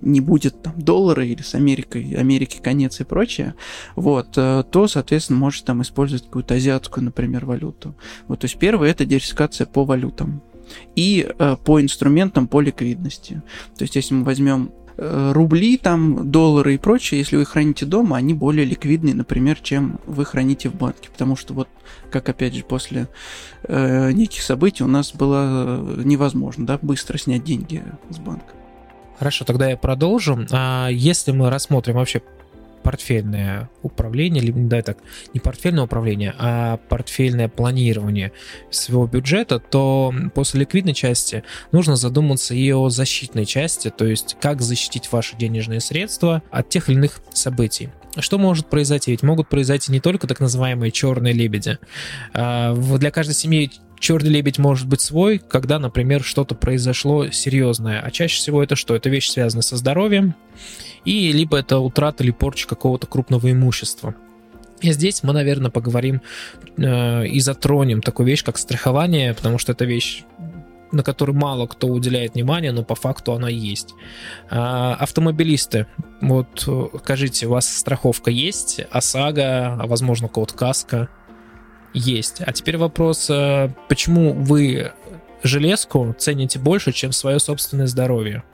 не 0.00 0.22
будет 0.22 0.62
там 0.62 0.80
доллара 0.80 1.22
или 1.24 1.42
с 1.42 1.54
Америкой, 1.54 2.14
Америки 2.14 2.60
конец 2.62 2.98
и 3.00 3.04
прочее, 3.04 3.54
вот, 3.94 4.38
э, 4.38 4.64
то, 4.70 4.88
соответственно, 4.88 5.38
можете 5.38 5.66
там 5.66 5.82
использовать 5.82 6.24
какую-то 6.24 6.54
азиатскую, 6.54 7.04
например, 7.04 7.44
валюту. 7.44 7.94
Вот, 8.26 8.40
то 8.40 8.46
есть 8.46 8.58
первое 8.58 8.90
это 8.90 9.04
диверсификация 9.04 9.66
по 9.66 9.84
валютам 9.84 10.42
и 10.96 11.28
э, 11.38 11.56
по 11.62 11.82
инструментам 11.82 12.48
по 12.48 12.62
ликвидности. 12.62 13.42
То 13.76 13.82
есть 13.82 13.96
если 13.96 14.14
мы 14.14 14.24
возьмем 14.24 14.70
рубли, 14.98 15.76
там, 15.76 16.30
доллары 16.30 16.74
и 16.74 16.78
прочее, 16.78 17.20
если 17.20 17.36
вы 17.36 17.44
храните 17.44 17.86
дома, 17.86 18.16
они 18.16 18.34
более 18.34 18.64
ликвидные, 18.64 19.14
например, 19.14 19.58
чем 19.62 20.00
вы 20.06 20.24
храните 20.24 20.68
в 20.68 20.74
банке. 20.74 21.08
Потому 21.10 21.36
что 21.36 21.54
вот, 21.54 21.68
как 22.10 22.28
опять 22.28 22.54
же, 22.54 22.64
после 22.64 23.08
э, 23.62 24.10
неких 24.12 24.42
событий 24.42 24.82
у 24.82 24.88
нас 24.88 25.12
было 25.12 25.78
невозможно, 26.02 26.66
да, 26.66 26.78
быстро 26.82 27.16
снять 27.16 27.44
деньги 27.44 27.84
с 28.10 28.18
банка. 28.18 28.54
Хорошо, 29.18 29.44
тогда 29.44 29.68
я 29.68 29.76
продолжу. 29.76 30.46
А 30.50 30.88
если 30.88 31.32
мы 31.32 31.50
рассмотрим 31.50 31.94
вообще 31.94 32.22
портфельное 32.82 33.70
управление, 33.82 34.42
либо, 34.42 34.58
да, 34.60 34.82
так, 34.82 34.98
не 35.34 35.40
портфельное 35.40 35.84
управление, 35.84 36.34
а 36.38 36.78
портфельное 36.88 37.48
планирование 37.48 38.32
своего 38.70 39.06
бюджета, 39.06 39.58
то 39.58 40.14
после 40.34 40.60
ликвидной 40.60 40.94
части 40.94 41.44
нужно 41.72 41.96
задуматься 41.96 42.54
и 42.54 42.72
о 42.72 42.88
защитной 42.88 43.44
части, 43.44 43.90
то 43.90 44.04
есть 44.04 44.36
как 44.40 44.60
защитить 44.62 45.10
ваши 45.12 45.36
денежные 45.36 45.80
средства 45.80 46.42
от 46.50 46.68
тех 46.68 46.88
или 46.88 46.96
иных 46.96 47.20
событий. 47.32 47.90
Что 48.18 48.38
может 48.38 48.68
произойти? 48.68 49.12
Ведь 49.12 49.22
могут 49.22 49.48
произойти 49.48 49.92
не 49.92 50.00
только 50.00 50.26
так 50.26 50.40
называемые 50.40 50.90
черные 50.90 51.34
лебеди. 51.34 51.78
А, 52.32 52.74
для 52.74 53.10
каждой 53.10 53.34
семьи 53.34 53.70
черный 54.00 54.30
лебедь 54.30 54.58
может 54.58 54.86
быть 54.86 55.00
свой, 55.00 55.38
когда, 55.38 55.78
например, 55.78 56.22
что-то 56.22 56.54
произошло 56.54 57.30
серьезное. 57.30 58.00
А 58.00 58.10
чаще 58.10 58.36
всего 58.36 58.62
это 58.62 58.76
что? 58.76 58.94
Это 58.96 59.08
вещь, 59.08 59.28
связанная 59.28 59.62
со 59.62 59.76
здоровьем, 59.76 60.34
и 61.04 61.32
либо 61.32 61.58
это 61.58 61.78
утрата 61.78 62.24
или 62.24 62.30
порча 62.30 62.68
какого-то 62.68 63.06
крупного 63.06 63.50
имущества. 63.50 64.14
И 64.80 64.92
здесь 64.92 65.22
мы, 65.22 65.32
наверное, 65.32 65.70
поговорим 65.70 66.22
э, 66.76 67.26
и 67.26 67.40
затронем 67.40 68.00
такую 68.00 68.26
вещь, 68.26 68.44
как 68.44 68.58
страхование, 68.58 69.34
потому 69.34 69.58
что 69.58 69.72
это 69.72 69.84
вещь 69.84 70.24
на 70.92 71.02
которую 71.02 71.36
мало 71.36 71.66
кто 71.66 71.88
уделяет 71.88 72.34
внимание, 72.34 72.72
но 72.72 72.82
по 72.82 72.94
факту 72.94 73.32
она 73.32 73.48
есть. 73.48 73.94
А, 74.50 74.94
автомобилисты, 74.94 75.86
вот 76.20 76.68
скажите, 77.02 77.46
у 77.46 77.50
вас 77.50 77.68
страховка 77.68 78.30
есть, 78.30 78.80
ОСАГО, 78.90 79.74
а 79.80 79.86
возможно 79.86 80.28
код 80.28 80.52
КАСКО 80.52 81.08
есть. 81.94 82.40
А 82.40 82.52
теперь 82.52 82.78
вопрос, 82.78 83.28
э, 83.30 83.70
почему 83.88 84.32
вы 84.32 84.92
железку 85.42 86.14
цените 86.18 86.58
больше, 86.58 86.92
чем 86.92 87.12
свое 87.12 87.38
собственное 87.38 87.86
здоровье? 87.86 88.44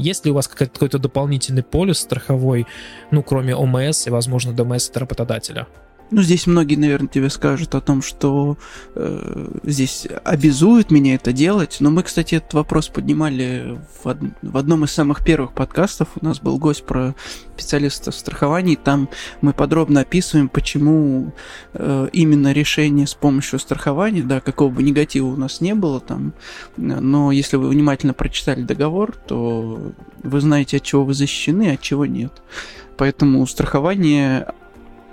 Есть 0.00 0.24
ли 0.24 0.30
у 0.30 0.34
вас 0.34 0.48
какой-то 0.48 0.98
дополнительный 0.98 1.62
полис 1.62 1.98
страховой, 1.98 2.66
ну, 3.10 3.22
кроме 3.22 3.54
ОМС 3.54 4.06
и, 4.06 4.10
возможно, 4.10 4.54
ДМС 4.54 4.88
от 4.88 4.96
работодателя? 4.96 5.66
Ну, 6.10 6.22
здесь 6.22 6.46
многие, 6.46 6.74
наверное, 6.74 7.08
тебе 7.08 7.30
скажут 7.30 7.74
о 7.74 7.80
том, 7.80 8.02
что 8.02 8.58
э, 8.94 9.48
здесь 9.62 10.08
обязуют 10.24 10.90
меня 10.90 11.14
это 11.14 11.32
делать. 11.32 11.76
Но 11.80 11.90
мы, 11.90 12.02
кстати, 12.02 12.34
этот 12.34 12.52
вопрос 12.54 12.88
поднимали 12.88 13.80
в, 14.02 14.06
од- 14.06 14.18
в 14.42 14.56
одном 14.56 14.84
из 14.84 14.90
самых 14.90 15.24
первых 15.24 15.52
подкастов. 15.52 16.08
У 16.20 16.24
нас 16.24 16.40
был 16.40 16.58
гость 16.58 16.84
про 16.84 17.14
специалистов 17.56 18.14
страхований. 18.14 18.74
Там 18.74 19.08
мы 19.40 19.52
подробно 19.52 20.00
описываем, 20.00 20.48
почему 20.48 21.32
э, 21.74 22.08
именно 22.12 22.52
решение 22.52 23.06
с 23.06 23.14
помощью 23.14 23.60
страхования, 23.60 24.22
да, 24.22 24.40
какого 24.40 24.70
бы 24.70 24.82
негатива 24.82 25.26
у 25.26 25.36
нас 25.36 25.60
не 25.60 25.74
было 25.74 26.00
там. 26.00 26.32
Но 26.76 27.30
если 27.30 27.56
вы 27.56 27.68
внимательно 27.68 28.14
прочитали 28.14 28.62
договор, 28.62 29.14
то 29.14 29.92
вы 30.22 30.40
знаете, 30.40 30.78
от 30.78 30.82
чего 30.82 31.04
вы 31.04 31.14
защищены, 31.14 31.70
а 31.70 31.74
от 31.74 31.80
чего 31.80 32.04
нет. 32.04 32.42
Поэтому 32.96 33.46
страхование 33.46 34.48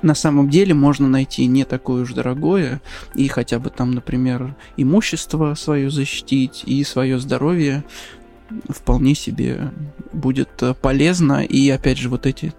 на 0.01 0.16
самом 0.16 0.50
деле 0.50 0.74
можно 0.74 1.08
найти 1.08 1.46
не 1.48 1.66
такое 1.66 2.04
уж 2.04 2.13
дорогое, 2.13 2.82
и 3.16 3.27
хотя 3.27 3.60
бы 3.60 3.70
там, 3.70 3.92
например, 3.92 4.56
имущество 4.75 5.54
свое 5.56 5.89
защитить, 5.89 6.63
и 6.66 6.84
свое 6.84 7.20
здоровье 7.20 7.84
вполне 8.70 9.16
себе 9.16 9.72
будет 10.13 10.50
э, 10.62 10.74
полезно, 10.74 11.44
и 11.44 11.70
опять 11.70 11.98
же 11.98 12.10
вот 12.10 12.25
эти 12.25 12.54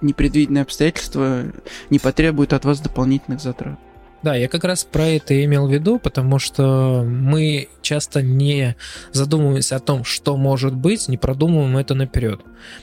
непредвиденные 0.00 0.62
обстоятельства 0.62 1.44
не 1.90 1.98
потребуют 1.98 2.52
от 2.52 2.64
вас 2.64 2.80
дополнительных 2.80 3.40
затрат. 3.40 3.78
Да, 4.22 4.34
я 4.34 4.48
как 4.48 4.64
раз 4.64 4.84
про 4.84 5.06
это 5.06 5.44
имел 5.44 5.66
в 5.66 5.72
виду, 5.72 5.98
потому 5.98 6.38
что 6.38 7.02
мы 7.06 7.68
часто 7.80 8.20
не 8.20 8.76
задумываемся 9.12 9.76
о 9.76 9.80
том, 9.80 10.04
что 10.04 10.36
может 10.36 10.74
быть, 10.74 11.08
не 11.08 11.16
продумываем 11.16 11.78
это 11.78 11.94
наперед. 11.94 12.42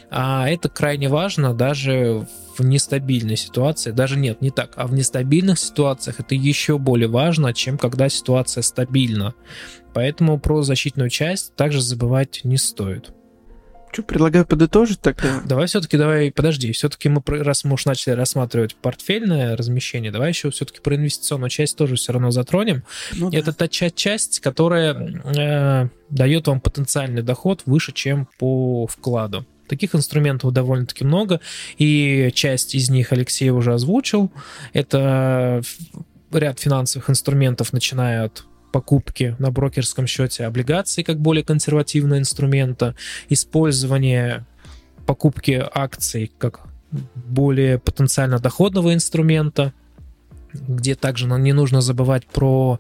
А 0.10 0.50
это 0.50 0.68
крайне 0.68 1.10
важно 1.10 1.54
даже 1.54 2.28
в 2.58 2.66
нестабильной 2.66 3.38
ситуации. 3.38 3.92
Даже 3.92 4.18
нет, 4.18 4.42
не 4.42 4.50
так. 4.50 4.74
А 4.78 4.88
в 4.88 4.94
нестабильных 4.94 5.60
ситуациях 5.60 6.20
это 6.20 6.34
еще 6.34 6.80
более 6.80 7.08
важно, 7.08 7.54
чем 7.54 7.78
когда 7.78 8.10
ситуация 8.10 8.64
стабильна. 8.64 9.36
Поэтому 9.94 10.40
про 10.40 10.64
защитную 10.64 11.10
часть 11.10 11.56
также 11.56 11.82
забывать 11.82 12.42
не 12.44 12.58
стоит. 12.58 13.12
Что, 13.92 14.04
предлагаю 14.04 14.46
подытожить 14.46 15.02
тогда? 15.02 15.42
Давай 15.46 15.68
все-таки, 15.68 15.98
давай, 15.98 16.32
подожди, 16.32 16.72
все-таки 16.72 17.10
мы, 17.10 17.22
раз 17.26 17.64
мы 17.64 17.74
уж 17.74 17.86
начали 17.86 18.14
рассматривать 18.14 18.76
портфельное 18.76 19.56
размещение, 19.56 20.12
давай 20.12 20.30
еще 20.30 20.52
все-таки 20.52 20.82
про 20.82 20.96
инвестиционную 20.96 21.50
часть 21.50 21.78
тоже 21.78 21.96
все 21.96 22.14
равно 22.14 22.32
затронем. 22.32 22.84
Ну, 23.14 23.30
Это 23.30 23.48
да. 23.48 23.68
та 23.68 23.68
часть, 23.68 24.40
которая 24.40 24.94
э, 24.94 25.90
дает 26.10 26.48
вам 26.48 26.60
потенциальный 26.60 27.22
доход 27.22 27.64
выше, 27.66 27.92
чем 27.94 28.28
по 28.38 28.88
вкладу. 28.88 29.46
Таких 29.68 29.96
инструментов 29.96 30.54
довольно-таки 30.54 31.04
много, 31.04 31.42
и 31.78 32.32
часть 32.34 32.76
из 32.76 32.90
них 32.90 33.12
Алексей 33.12 33.50
уже 33.50 33.74
озвучил. 33.74 34.32
Это 34.74 35.62
ряд 36.32 36.60
финансовых 36.60 37.10
инструментов, 37.10 37.74
начиная 37.74 38.26
от 38.26 38.46
покупки 38.72 39.36
на 39.40 39.52
брокерском 39.52 40.08
счете 40.08 40.46
облигаций 40.46 41.04
как 41.04 41.20
более 41.20 41.44
консервативного 41.44 42.20
инструмента, 42.20 42.96
использование 43.30 44.46
покупки 45.06 45.66
акций 45.74 46.32
как 46.38 46.68
более 47.16 47.80
потенциально 47.80 48.40
доходного 48.40 48.94
инструмента, 48.94 49.74
где 50.54 50.96
также 50.96 51.28
нам 51.28 51.44
не 51.44 51.54
нужно 51.54 51.82
забывать 51.82 52.26
про 52.26 52.80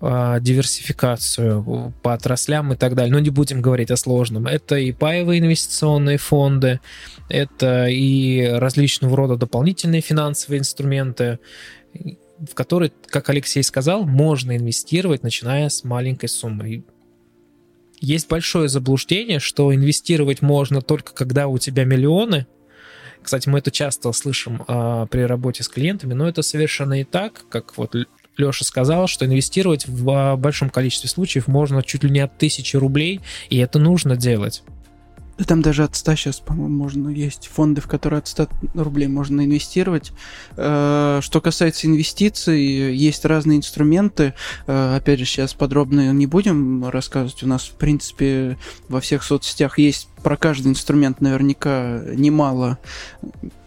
э, 0.00 0.38
диверсификацию 0.40 1.92
по 2.02 2.14
отраслям 2.14 2.72
и 2.72 2.76
так 2.76 2.94
далее. 2.94 3.12
Но 3.12 3.20
не 3.20 3.30
будем 3.30 3.62
говорить 3.62 3.90
о 3.90 3.96
сложном. 3.96 4.46
Это 4.46 4.76
и 4.76 4.92
паевые 4.92 5.40
инвестиционные 5.40 6.18
фонды, 6.18 6.80
это 7.28 7.86
и 7.86 8.46
различного 8.46 9.16
рода 9.16 9.36
дополнительные 9.36 10.00
финансовые 10.00 10.60
инструменты, 10.60 11.38
в 12.48 12.54
который, 12.54 12.92
как 13.06 13.28
Алексей 13.28 13.62
сказал, 13.62 14.04
можно 14.04 14.56
инвестировать, 14.56 15.22
начиная 15.22 15.68
с 15.68 15.84
маленькой 15.84 16.28
суммы. 16.28 16.84
Есть 18.00 18.28
большое 18.28 18.68
заблуждение, 18.68 19.40
что 19.40 19.74
инвестировать 19.74 20.40
можно 20.40 20.80
только 20.80 21.12
когда 21.12 21.48
у 21.48 21.58
тебя 21.58 21.84
миллионы. 21.84 22.46
Кстати, 23.22 23.48
мы 23.48 23.58
это 23.58 23.70
часто 23.70 24.10
слышим 24.12 24.64
а, 24.66 25.04
при 25.06 25.20
работе 25.20 25.62
с 25.62 25.68
клиентами, 25.68 26.14
но 26.14 26.26
это 26.26 26.40
совершенно 26.40 26.94
не 26.94 27.04
так, 27.04 27.44
как 27.50 27.76
вот 27.76 27.94
Леша 28.38 28.64
сказал, 28.64 29.06
что 29.06 29.26
инвестировать 29.26 29.86
в 29.86 30.10
а, 30.10 30.36
большом 30.36 30.70
количестве 30.70 31.10
случаев 31.10 31.46
можно 31.46 31.82
чуть 31.82 32.02
ли 32.02 32.10
не 32.10 32.20
от 32.20 32.38
тысячи 32.38 32.76
рублей, 32.76 33.20
и 33.50 33.58
это 33.58 33.78
нужно 33.78 34.16
делать. 34.16 34.62
Да 35.40 35.46
там 35.46 35.62
даже 35.62 35.84
от 35.84 35.96
100 35.96 36.16
сейчас, 36.16 36.38
по-моему, 36.38 36.76
можно 36.76 37.08
есть 37.08 37.46
фонды, 37.46 37.80
в 37.80 37.86
которые 37.86 38.18
от 38.18 38.28
100 38.28 38.48
рублей 38.74 39.08
можно 39.08 39.42
инвестировать. 39.42 40.12
Э, 40.58 41.20
что 41.22 41.40
касается 41.40 41.86
инвестиций, 41.86 42.94
есть 42.94 43.24
разные 43.24 43.56
инструменты. 43.56 44.34
Э, 44.66 44.96
опять 44.96 45.18
же, 45.18 45.24
сейчас 45.24 45.54
подробно 45.54 46.12
не 46.12 46.26
будем 46.26 46.86
рассказывать. 46.86 47.42
У 47.42 47.46
нас, 47.46 47.62
в 47.62 47.72
принципе, 47.76 48.58
во 48.90 49.00
всех 49.00 49.22
соцсетях 49.22 49.78
есть 49.78 50.08
про 50.22 50.36
каждый 50.36 50.68
инструмент 50.68 51.22
наверняка 51.22 52.02
немало 52.14 52.78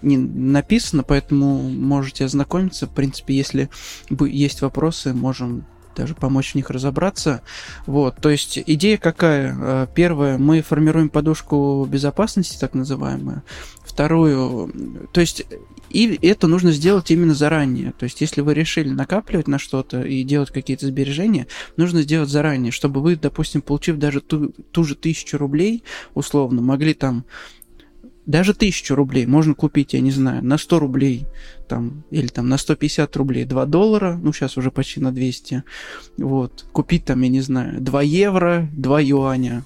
не 0.03 0.17
написано, 0.17 1.01
поэтому 1.01 1.57
можете 1.71 2.25
ознакомиться. 2.25 2.85
В 2.85 2.91
принципе, 2.91 3.35
если 3.35 3.71
есть 4.11 4.61
вопросы, 4.61 5.15
можем 5.15 5.65
даже 5.95 6.15
помочь 6.15 6.51
в 6.51 6.55
них 6.55 6.69
разобраться. 6.69 7.41
Вот, 7.85 8.17
то 8.17 8.29
есть 8.29 8.59
идея 8.65 8.97
какая? 8.97 9.55
Э, 9.59 9.87
первое, 9.93 10.37
мы 10.37 10.61
формируем 10.61 11.09
подушку 11.09 11.85
безопасности, 11.89 12.57
так 12.59 12.73
называемую. 12.73 13.43
Вторую, 13.85 15.07
то 15.11 15.21
есть 15.21 15.45
и 15.93 16.17
это 16.23 16.47
нужно 16.47 16.71
сделать 16.71 17.11
именно 17.11 17.35
заранее. 17.35 17.93
То 17.97 18.05
есть, 18.05 18.19
если 18.19 18.41
вы 18.41 18.55
решили 18.55 18.89
накапливать 18.89 19.47
на 19.47 19.59
что-то 19.59 20.01
и 20.01 20.23
делать 20.23 20.49
какие-то 20.49 20.87
сбережения, 20.87 21.47
нужно 21.77 22.01
сделать 22.01 22.29
заранее, 22.29 22.71
чтобы 22.71 22.99
вы, 23.01 23.15
допустим, 23.15 23.61
получив 23.61 23.97
даже 23.97 24.19
ту, 24.19 24.49
ту 24.71 24.83
же 24.83 24.95
тысячу 24.95 25.37
рублей, 25.37 25.83
условно, 26.15 26.61
могли 26.61 26.95
там 26.95 27.25
даже 28.25 28.53
тысячу 28.53 28.95
рублей 28.95 29.25
можно 29.25 29.53
купить, 29.53 29.93
я 29.93 29.99
не 29.99 30.11
знаю, 30.11 30.43
на 30.43 30.57
100 30.57 30.79
рублей, 30.79 31.25
там, 31.67 32.03
или 32.11 32.27
там 32.27 32.49
на 32.49 32.57
150 32.57 33.15
рублей 33.17 33.45
2 33.45 33.65
доллара, 33.65 34.19
ну, 34.21 34.33
сейчас 34.33 34.57
уже 34.57 34.71
почти 34.71 34.99
на 34.99 35.11
200, 35.11 35.63
вот, 36.17 36.65
купить 36.71 37.05
там, 37.05 37.21
я 37.21 37.29
не 37.29 37.41
знаю, 37.41 37.81
2 37.81 38.01
евро, 38.01 38.69
2 38.73 39.01
юаня, 39.01 39.63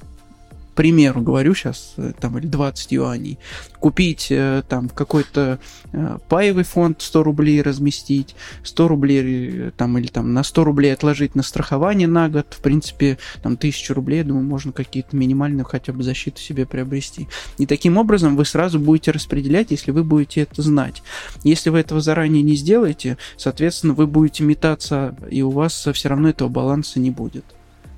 примеру 0.77 1.21
говорю 1.21 1.55
сейчас, 1.55 1.95
э, 1.97 2.13
там, 2.19 2.37
или 2.37 2.45
20 2.45 2.91
юаней, 2.91 3.39
купить 3.79 4.27
э, 4.29 4.61
там 4.69 4.89
какой-то 4.89 5.59
э, 5.91 6.17
паевый 6.29 6.63
фонд 6.63 7.01
100 7.01 7.23
рублей 7.23 7.61
разместить, 7.63 8.35
100 8.63 8.87
рублей 8.87 9.71
там, 9.75 9.97
или 9.97 10.05
там 10.07 10.33
на 10.33 10.43
100 10.43 10.63
рублей 10.63 10.93
отложить 10.93 11.33
на 11.33 11.41
страхование 11.41 12.07
на 12.07 12.29
год, 12.29 12.45
в 12.51 12.61
принципе, 12.61 13.17
там 13.41 13.53
1000 13.53 13.93
рублей, 13.95 14.21
думаю, 14.21 14.45
можно 14.45 14.71
какие-то 14.71 15.17
минимальные 15.17 15.65
хотя 15.65 15.93
бы 15.93 16.03
защиту 16.03 16.39
себе 16.39 16.67
приобрести. 16.67 17.27
И 17.57 17.65
таким 17.65 17.97
образом 17.97 18.35
вы 18.35 18.45
сразу 18.45 18.79
будете 18.79 19.09
распределять, 19.09 19.71
если 19.71 19.89
вы 19.89 20.03
будете 20.03 20.41
это 20.41 20.61
знать. 20.61 21.01
Если 21.43 21.71
вы 21.71 21.79
этого 21.79 22.01
заранее 22.01 22.43
не 22.43 22.55
сделаете, 22.55 23.17
соответственно, 23.35 23.93
вы 23.93 24.05
будете 24.05 24.43
метаться, 24.43 25.15
и 25.31 25.41
у 25.41 25.49
вас 25.49 25.87
все 25.91 26.09
равно 26.09 26.29
этого 26.29 26.49
баланса 26.49 26.99
не 26.99 27.09
будет. 27.09 27.56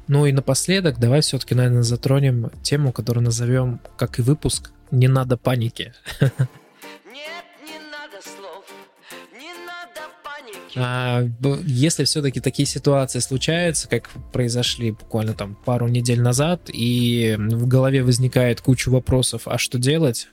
Ну 0.10 0.26
и 0.26 0.32
напоследок, 0.32 0.98
давай 0.98 1.22
все-таки, 1.22 1.54
наверное, 1.54 1.84
затронем 1.84 2.50
тему, 2.64 2.92
которую 2.92 3.24
назовем, 3.24 3.80
как 3.96 4.18
и 4.18 4.24
выпуск, 4.24 4.72
«Не 4.90 5.08
надо 5.08 5.38
паники». 5.38 5.94
А, 10.76 11.24
если 11.66 12.04
все-таки 12.04 12.40
такие 12.40 12.68
ситуации 12.68 13.20
случаются, 13.20 13.90
как 13.90 14.08
произошли 14.32 14.92
буквально 14.92 15.34
там 15.34 15.56
пару 15.66 15.88
недель 15.88 16.22
назад, 16.22 16.70
и 16.72 17.36
в 17.38 17.68
голове 17.68 18.04
возникает 18.04 18.62
куча 18.62 18.90
вопросов, 18.90 19.42
а 19.46 19.58
что 19.58 19.80
делать? 19.80 20.30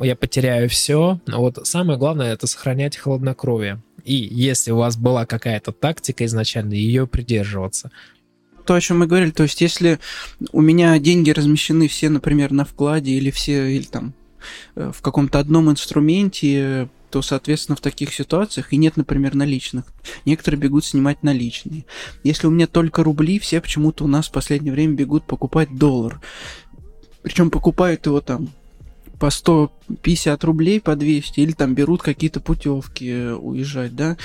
Я 0.00 0.14
потеряю 0.14 0.68
все. 0.68 1.20
Вот 1.26 1.66
самое 1.66 1.98
главное 1.98 2.34
это 2.34 2.46
сохранять 2.46 2.98
хладнокровие. 2.98 3.82
И 4.04 4.14
если 4.14 4.70
у 4.70 4.76
вас 4.76 4.96
была 4.96 5.24
какая-то 5.26 5.72
тактика 5.72 6.26
изначально, 6.26 6.74
ее 6.74 7.06
придерживаться 7.06 7.90
то, 8.66 8.74
о 8.74 8.80
чем 8.80 8.98
мы 8.98 9.06
говорили, 9.06 9.30
то 9.30 9.44
есть 9.44 9.60
если 9.60 9.98
у 10.52 10.60
меня 10.60 10.98
деньги 10.98 11.30
размещены 11.30 11.88
все, 11.88 12.10
например, 12.10 12.52
на 12.52 12.64
вкладе 12.64 13.12
или 13.12 13.30
все, 13.30 13.76
или 13.76 13.84
там 13.84 14.12
э, 14.74 14.90
в 14.94 15.00
каком-то 15.00 15.38
одном 15.38 15.70
инструменте, 15.70 16.88
то, 17.10 17.22
соответственно, 17.22 17.76
в 17.76 17.80
таких 17.80 18.12
ситуациях 18.12 18.72
и 18.72 18.76
нет, 18.76 18.96
например, 18.96 19.34
наличных. 19.34 19.84
Некоторые 20.24 20.60
бегут 20.60 20.84
снимать 20.84 21.22
наличные. 21.22 21.86
Если 22.24 22.46
у 22.46 22.50
меня 22.50 22.66
только 22.66 23.02
рубли, 23.04 23.38
все 23.38 23.60
почему-то 23.60 24.04
у 24.04 24.08
нас 24.08 24.26
в 24.26 24.32
последнее 24.32 24.72
время 24.72 24.94
бегут 24.94 25.24
покупать 25.24 25.74
доллар. 25.74 26.20
Причем 27.22 27.50
покупают 27.50 28.04
его 28.06 28.20
там 28.20 28.50
по 29.18 29.30
150 29.30 30.44
рублей, 30.44 30.80
по 30.80 30.94
200, 30.96 31.40
или 31.40 31.52
там 31.52 31.74
берут 31.74 32.02
какие-то 32.02 32.40
путевки 32.40 33.08
э, 33.08 33.32
уезжать, 33.32 33.94
да. 33.94 34.16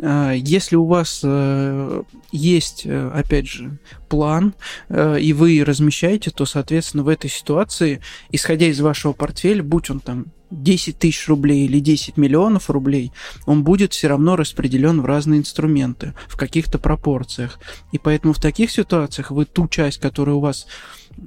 А, 0.00 0.32
если 0.32 0.76
у 0.76 0.86
вас 0.86 1.20
э, 1.22 2.02
есть, 2.32 2.82
э, 2.84 3.10
опять 3.14 3.46
же, 3.48 3.78
план, 4.08 4.54
и 4.90 5.32
вы 5.32 5.62
размещаете, 5.64 6.32
то, 6.32 6.44
соответственно, 6.44 7.04
в 7.04 7.08
этой 7.08 7.30
ситуации, 7.30 8.00
исходя 8.32 8.66
из 8.66 8.80
вашего 8.80 9.12
портфеля, 9.12 9.62
будь 9.62 9.88
он 9.88 10.00
там 10.00 10.26
10 10.50 10.98
тысяч 10.98 11.28
рублей 11.28 11.66
или 11.66 11.78
10 11.78 12.16
миллионов 12.16 12.70
рублей, 12.70 13.12
он 13.46 13.62
будет 13.62 13.92
все 13.92 14.08
равно 14.08 14.34
распределен 14.34 15.00
в 15.00 15.06
разные 15.06 15.38
инструменты, 15.38 16.14
в 16.26 16.36
каких-то 16.36 16.80
пропорциях. 16.80 17.60
И 17.92 17.98
поэтому 17.98 18.32
в 18.32 18.40
таких 18.40 18.72
ситуациях 18.72 19.30
вы 19.30 19.44
ту 19.44 19.68
часть, 19.68 20.00
которая 20.00 20.34
у 20.34 20.40
вас 20.40 20.66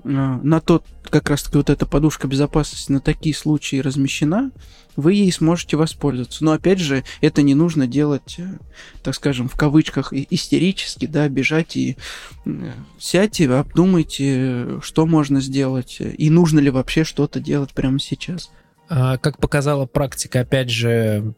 на 0.04 0.60
тот, 0.60 0.86
как 1.14 1.30
раз 1.30 1.44
таки 1.44 1.58
вот 1.58 1.70
эта 1.70 1.86
подушка 1.86 2.28
безопасности 2.28 2.92
на 2.92 3.00
такие 3.00 3.36
случаи 3.36 3.76
размещена, 3.76 4.52
вы 4.96 5.14
ей 5.14 5.32
сможете 5.32 5.78
воспользоваться. 5.78 6.44
Но 6.44 6.54
опять 6.54 6.80
же, 6.80 7.04
это 7.22 7.44
не 7.44 7.54
нужно 7.54 7.86
делать, 7.86 8.38
э, 8.40 8.58
так 9.04 9.14
скажем, 9.14 9.48
в 9.48 9.56
кавычках 9.56 10.12
истерически, 10.12 11.06
да, 11.06 11.30
бежать 11.30 11.78
и 11.78 11.98
сядьте, 12.98 13.48
обдумайте, 13.48 14.82
что 14.82 15.06
можно 15.06 15.40
сделать, 15.40 15.98
и 16.00 16.32
нужно 16.32 16.60
ли 16.60 16.72
вообще 16.72 17.04
что-то 17.04 17.40
делать 17.40 17.74
прямо 17.74 18.00
сейчас. 18.00 18.50
А, 18.90 19.18
как 19.20 19.38
показала 19.38 19.86
практика, 19.86 20.40
опять 20.40 20.72
же, 20.72 21.36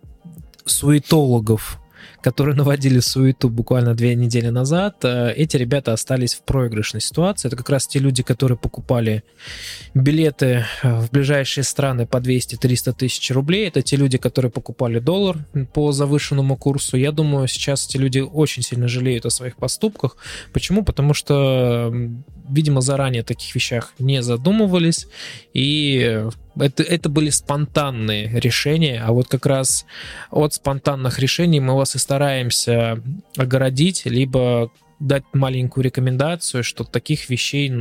суетологов, 0.63 1.81
которые 2.25 2.55
наводили 2.55 3.01
суету 3.01 3.49
буквально 3.49 3.93
две 3.93 4.15
недели 4.15 4.49
назад, 4.49 5.05
э, 5.05 5.33
эти 5.33 5.57
ребята 5.57 5.93
остались 5.93 6.33
в 6.33 6.41
проигрышной 6.41 6.99
ситуации. 6.99 7.49
Это 7.49 7.55
как 7.55 7.69
раз 7.69 7.85
те 7.85 7.99
люди, 7.99 8.23
которые 8.23 8.57
покупали 8.57 9.23
билеты 9.93 10.65
э, 10.81 11.01
в 11.01 11.11
ближайшие 11.11 11.63
страны 11.63 12.07
по 12.07 12.17
200-300 12.17 12.93
тысяч 12.93 13.29
рублей. 13.29 13.67
Это 13.67 13.83
те 13.83 13.95
люди, 13.95 14.17
которые 14.17 14.49
покупали 14.49 14.97
доллар 14.97 15.37
по 15.71 15.91
завышенному 15.91 16.57
курсу. 16.57 16.97
Я 16.97 17.11
думаю, 17.11 17.47
сейчас 17.47 17.87
эти 17.87 17.97
люди 17.97 18.21
очень 18.21 18.63
сильно 18.63 18.87
жалеют 18.87 19.27
о 19.27 19.29
своих 19.29 19.55
поступках. 19.57 20.17
Почему? 20.51 20.83
Потому 20.83 21.13
что, 21.13 21.93
видимо, 22.49 22.81
заранее 22.81 23.21
о 23.21 23.23
таких 23.23 23.53
вещах 23.53 23.93
не 23.99 24.23
задумывались. 24.23 25.05
И 25.53 26.25
это, 26.59 26.83
это 26.83 27.09
были 27.09 27.29
спонтанные 27.29 28.39
решения, 28.39 29.03
а 29.05 29.11
вот 29.11 29.27
как 29.27 29.45
раз 29.45 29.85
от 30.31 30.53
спонтанных 30.53 31.19
решений 31.19 31.59
мы 31.59 31.75
вас 31.75 31.95
и 31.95 31.97
стараемся 31.99 32.14
огородить, 33.37 34.05
либо 34.05 34.71
дать 34.99 35.23
маленькую 35.33 35.83
рекомендацию, 35.83 36.63
что 36.63 36.83
таких 36.83 37.29
вещей 37.29 37.71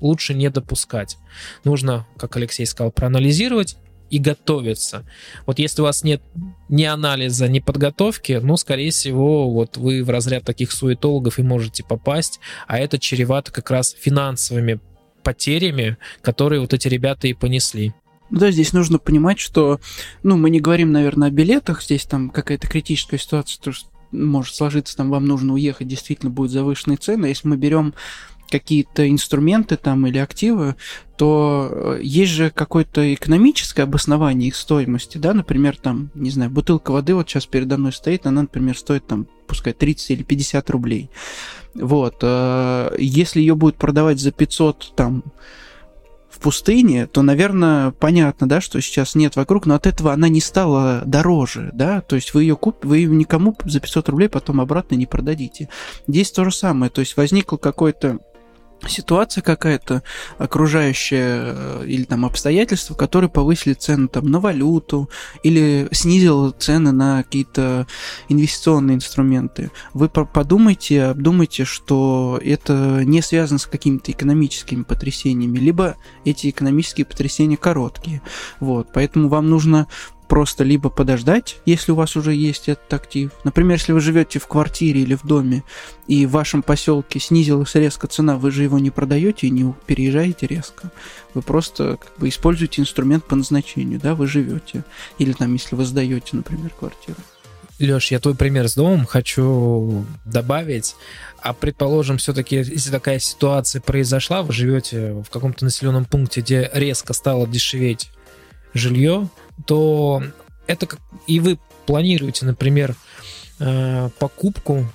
лучше 0.00 0.34
не 0.34 0.50
допускать. 0.50 1.16
Нужно, 1.64 2.06
как 2.16 2.36
Алексей 2.36 2.66
сказал, 2.66 2.92
проанализировать 2.92 3.76
и 4.10 4.18
готовиться. 4.18 5.04
Вот 5.46 5.58
если 5.58 5.80
у 5.80 5.84
вас 5.84 6.04
нет 6.04 6.22
ни 6.68 6.84
анализа, 6.84 7.48
ни 7.48 7.58
подготовки, 7.58 8.38
ну, 8.42 8.56
скорее 8.56 8.90
всего, 8.90 9.50
вот 9.50 9.76
вы 9.76 10.04
в 10.04 10.10
разряд 10.10 10.44
таких 10.44 10.72
суетологов 10.72 11.38
и 11.38 11.42
можете 11.42 11.82
попасть, 11.82 12.38
а 12.66 12.78
это 12.78 12.98
чревато 12.98 13.50
как 13.50 13.70
раз 13.70 13.96
финансовыми 13.98 14.78
потерями, 15.22 15.96
которые 16.20 16.60
вот 16.60 16.74
эти 16.74 16.86
ребята 16.86 17.26
и 17.26 17.32
понесли. 17.32 17.94
Ну 18.30 18.38
да, 18.38 18.50
здесь 18.50 18.72
нужно 18.72 18.98
понимать, 18.98 19.38
что, 19.38 19.80
ну, 20.22 20.36
мы 20.36 20.50
не 20.50 20.60
говорим, 20.60 20.92
наверное, 20.92 21.28
о 21.28 21.30
билетах, 21.30 21.82
здесь 21.82 22.04
там 22.04 22.30
какая-то 22.30 22.66
критическая 22.66 23.18
ситуация, 23.18 23.60
то, 23.62 23.72
что 23.72 23.88
может 24.12 24.54
сложиться, 24.54 24.96
там 24.96 25.10
вам 25.10 25.26
нужно 25.26 25.54
уехать, 25.54 25.88
действительно 25.88 26.30
будет 26.30 26.50
завышенные 26.50 26.96
цены. 26.96 27.26
Если 27.26 27.48
мы 27.48 27.56
берем 27.56 27.94
какие-то 28.48 29.08
инструменты 29.08 29.76
там 29.76 30.06
или 30.06 30.18
активы, 30.18 30.76
то 31.16 31.68
э, 31.70 32.00
есть 32.02 32.32
же 32.32 32.50
какое-то 32.50 33.12
экономическое 33.14 33.82
обоснование 33.82 34.48
их 34.48 34.56
стоимости, 34.56 35.18
да, 35.18 35.34
например, 35.34 35.76
там, 35.76 36.10
не 36.14 36.30
знаю, 36.30 36.50
бутылка 36.50 36.92
воды 36.92 37.14
вот 37.14 37.28
сейчас 37.28 37.46
передо 37.46 37.78
мной 37.78 37.92
стоит, 37.92 38.26
она, 38.26 38.42
например, 38.42 38.76
стоит 38.78 39.06
там, 39.06 39.26
пускай 39.46 39.72
30 39.72 40.10
или 40.10 40.22
50 40.22 40.70
рублей. 40.70 41.10
Вот, 41.74 42.18
э, 42.22 42.94
если 42.98 43.40
ее 43.40 43.56
будут 43.56 43.76
продавать 43.76 44.20
за 44.20 44.30
500 44.30 44.92
там 44.94 45.24
пустыне, 46.44 47.06
то, 47.06 47.22
наверное, 47.22 47.90
понятно, 47.90 48.46
да, 48.46 48.60
что 48.60 48.78
сейчас 48.82 49.14
нет 49.14 49.34
вокруг, 49.34 49.64
но 49.64 49.76
от 49.76 49.86
этого 49.86 50.12
она 50.12 50.28
не 50.28 50.42
стала 50.42 51.00
дороже, 51.06 51.70
да, 51.72 52.02
то 52.02 52.16
есть 52.16 52.34
вы 52.34 52.42
ее 52.42 52.54
купите, 52.54 52.86
вы 52.86 52.98
ее 52.98 53.08
никому 53.08 53.56
за 53.64 53.80
500 53.80 54.10
рублей 54.10 54.28
потом 54.28 54.60
обратно 54.60 54.94
не 54.94 55.06
продадите. 55.06 55.70
Здесь 56.06 56.30
то 56.32 56.44
же 56.44 56.54
самое, 56.54 56.90
то 56.90 57.00
есть 57.00 57.16
возникло 57.16 57.56
какое-то 57.56 58.18
ситуация 58.88 59.42
какая-то 59.42 60.02
окружающая 60.38 61.54
э, 61.54 61.84
или 61.86 62.04
там 62.04 62.24
обстоятельства, 62.24 62.94
которые 62.94 63.30
повысили 63.30 63.74
цены 63.74 64.08
там 64.08 64.30
на 64.30 64.40
валюту 64.40 65.10
или 65.42 65.88
снизил 65.92 66.50
цены 66.50 66.92
на 66.92 67.22
какие-то 67.22 67.86
инвестиционные 68.28 68.96
инструменты. 68.96 69.70
Вы 69.92 70.08
подумайте, 70.08 71.04
обдумайте, 71.04 71.64
что 71.64 72.40
это 72.42 73.02
не 73.04 73.22
связано 73.22 73.58
с 73.58 73.66
какими-то 73.66 74.12
экономическими 74.12 74.82
потрясениями, 74.82 75.58
либо 75.58 75.96
эти 76.24 76.50
экономические 76.50 77.06
потрясения 77.06 77.56
короткие. 77.56 78.22
Вот, 78.60 78.88
поэтому 78.92 79.28
вам 79.28 79.50
нужно 79.50 79.86
просто 80.34 80.64
либо 80.64 80.90
подождать, 80.90 81.58
если 81.64 81.92
у 81.92 81.94
вас 81.94 82.16
уже 82.16 82.34
есть 82.34 82.68
этот 82.68 82.92
актив. 82.92 83.30
Например, 83.44 83.78
если 83.78 83.92
вы 83.92 84.00
живете 84.00 84.40
в 84.40 84.48
квартире 84.48 85.02
или 85.02 85.14
в 85.14 85.24
доме, 85.24 85.62
и 86.08 86.26
в 86.26 86.32
вашем 86.32 86.64
поселке 86.64 87.20
снизилась 87.20 87.76
резко 87.76 88.08
цена, 88.08 88.36
вы 88.36 88.50
же 88.50 88.64
его 88.64 88.80
не 88.80 88.90
продаете 88.90 89.46
и 89.46 89.50
не 89.50 89.72
переезжаете 89.86 90.48
резко. 90.48 90.90
Вы 91.34 91.42
просто 91.42 91.98
как 91.98 92.18
бы 92.18 92.28
используете 92.28 92.82
инструмент 92.82 93.24
по 93.24 93.36
назначению, 93.36 94.00
да, 94.00 94.16
вы 94.16 94.26
живете. 94.26 94.82
Или 95.18 95.34
там, 95.34 95.52
если 95.52 95.76
вы 95.76 95.84
сдаете, 95.84 96.30
например, 96.32 96.70
квартиру. 96.76 97.18
Леш, 97.78 98.10
я 98.10 98.18
твой 98.18 98.34
пример 98.34 98.68
с 98.68 98.74
домом 98.74 99.06
хочу 99.06 100.04
добавить. 100.24 100.96
А 101.42 101.52
предположим, 101.52 102.18
все-таки, 102.18 102.56
если 102.56 102.90
такая 102.90 103.20
ситуация 103.20 103.80
произошла, 103.80 104.42
вы 104.42 104.52
живете 104.52 105.12
в 105.12 105.30
каком-то 105.30 105.64
населенном 105.64 106.06
пункте, 106.06 106.40
где 106.40 106.68
резко 106.74 107.12
стало 107.12 107.46
дешеветь 107.46 108.10
жилье, 108.74 109.28
то 109.66 110.22
это 110.66 110.86
как 110.86 111.00
и 111.26 111.40
вы 111.40 111.58
планируете, 111.86 112.46
например, 112.46 112.94
э, 113.60 114.08
покупку 114.18 114.86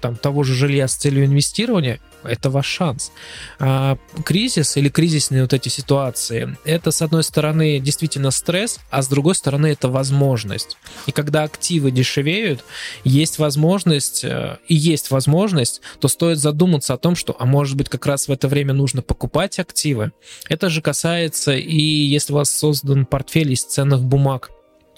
там, 0.00 0.16
того 0.16 0.42
же 0.42 0.54
жилья 0.54 0.88
с 0.88 0.94
целью 0.94 1.24
инвестирования, 1.24 2.00
это 2.22 2.50
ваш 2.50 2.66
шанс. 2.66 3.12
А 3.58 3.98
кризис 4.24 4.76
или 4.76 4.88
кризисные 4.88 5.42
вот 5.42 5.52
эти 5.52 5.68
ситуации, 5.68 6.56
это, 6.64 6.90
с 6.90 7.02
одной 7.02 7.22
стороны, 7.22 7.78
действительно 7.78 8.30
стресс, 8.30 8.78
а 8.90 9.02
с 9.02 9.08
другой 9.08 9.34
стороны, 9.34 9.68
это 9.68 9.88
возможность. 9.88 10.76
И 11.06 11.12
когда 11.12 11.44
активы 11.44 11.90
дешевеют, 11.90 12.64
есть 13.04 13.38
возможность, 13.38 14.24
э, 14.24 14.58
и 14.68 14.74
есть 14.74 15.10
возможность, 15.10 15.80
то 16.00 16.08
стоит 16.08 16.38
задуматься 16.38 16.94
о 16.94 16.98
том, 16.98 17.16
что, 17.16 17.36
а 17.38 17.46
может 17.46 17.76
быть, 17.76 17.88
как 17.88 18.06
раз 18.06 18.28
в 18.28 18.32
это 18.32 18.48
время 18.48 18.72
нужно 18.72 19.02
покупать 19.02 19.58
активы. 19.58 20.12
Это 20.48 20.68
же 20.68 20.82
касается 20.82 21.54
и 21.54 21.78
если 21.78 22.32
у 22.32 22.36
вас 22.36 22.50
создан 22.50 23.06
портфель 23.06 23.52
из 23.52 23.64
ценных 23.64 24.02
бумаг, 24.02 24.50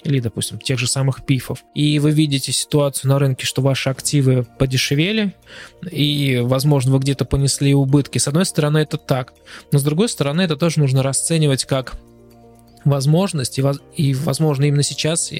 или, 0.03 0.19
допустим, 0.19 0.59
тех 0.59 0.79
же 0.79 0.87
самых 0.87 1.25
пифов, 1.25 1.63
и 1.73 1.99
вы 1.99 2.11
видите 2.11 2.51
ситуацию 2.51 3.09
на 3.09 3.19
рынке, 3.19 3.45
что 3.45 3.61
ваши 3.61 3.89
активы 3.89 4.45
подешевели, 4.57 5.33
и, 5.89 6.39
возможно, 6.43 6.91
вы 6.93 6.99
где-то 6.99 7.25
понесли 7.25 7.73
убытки, 7.73 8.17
с 8.17 8.27
одной 8.27 8.45
стороны, 8.45 8.79
это 8.79 8.97
так, 8.97 9.33
но 9.71 9.79
с 9.79 9.83
другой 9.83 10.09
стороны, 10.09 10.41
это 10.41 10.55
тоже 10.55 10.79
нужно 10.79 11.03
расценивать 11.03 11.65
как 11.65 11.95
возможность, 12.85 13.59
и, 13.59 13.63
и 13.95 14.13
возможно, 14.13 14.65
именно 14.65 14.83
сейчас 14.83 15.31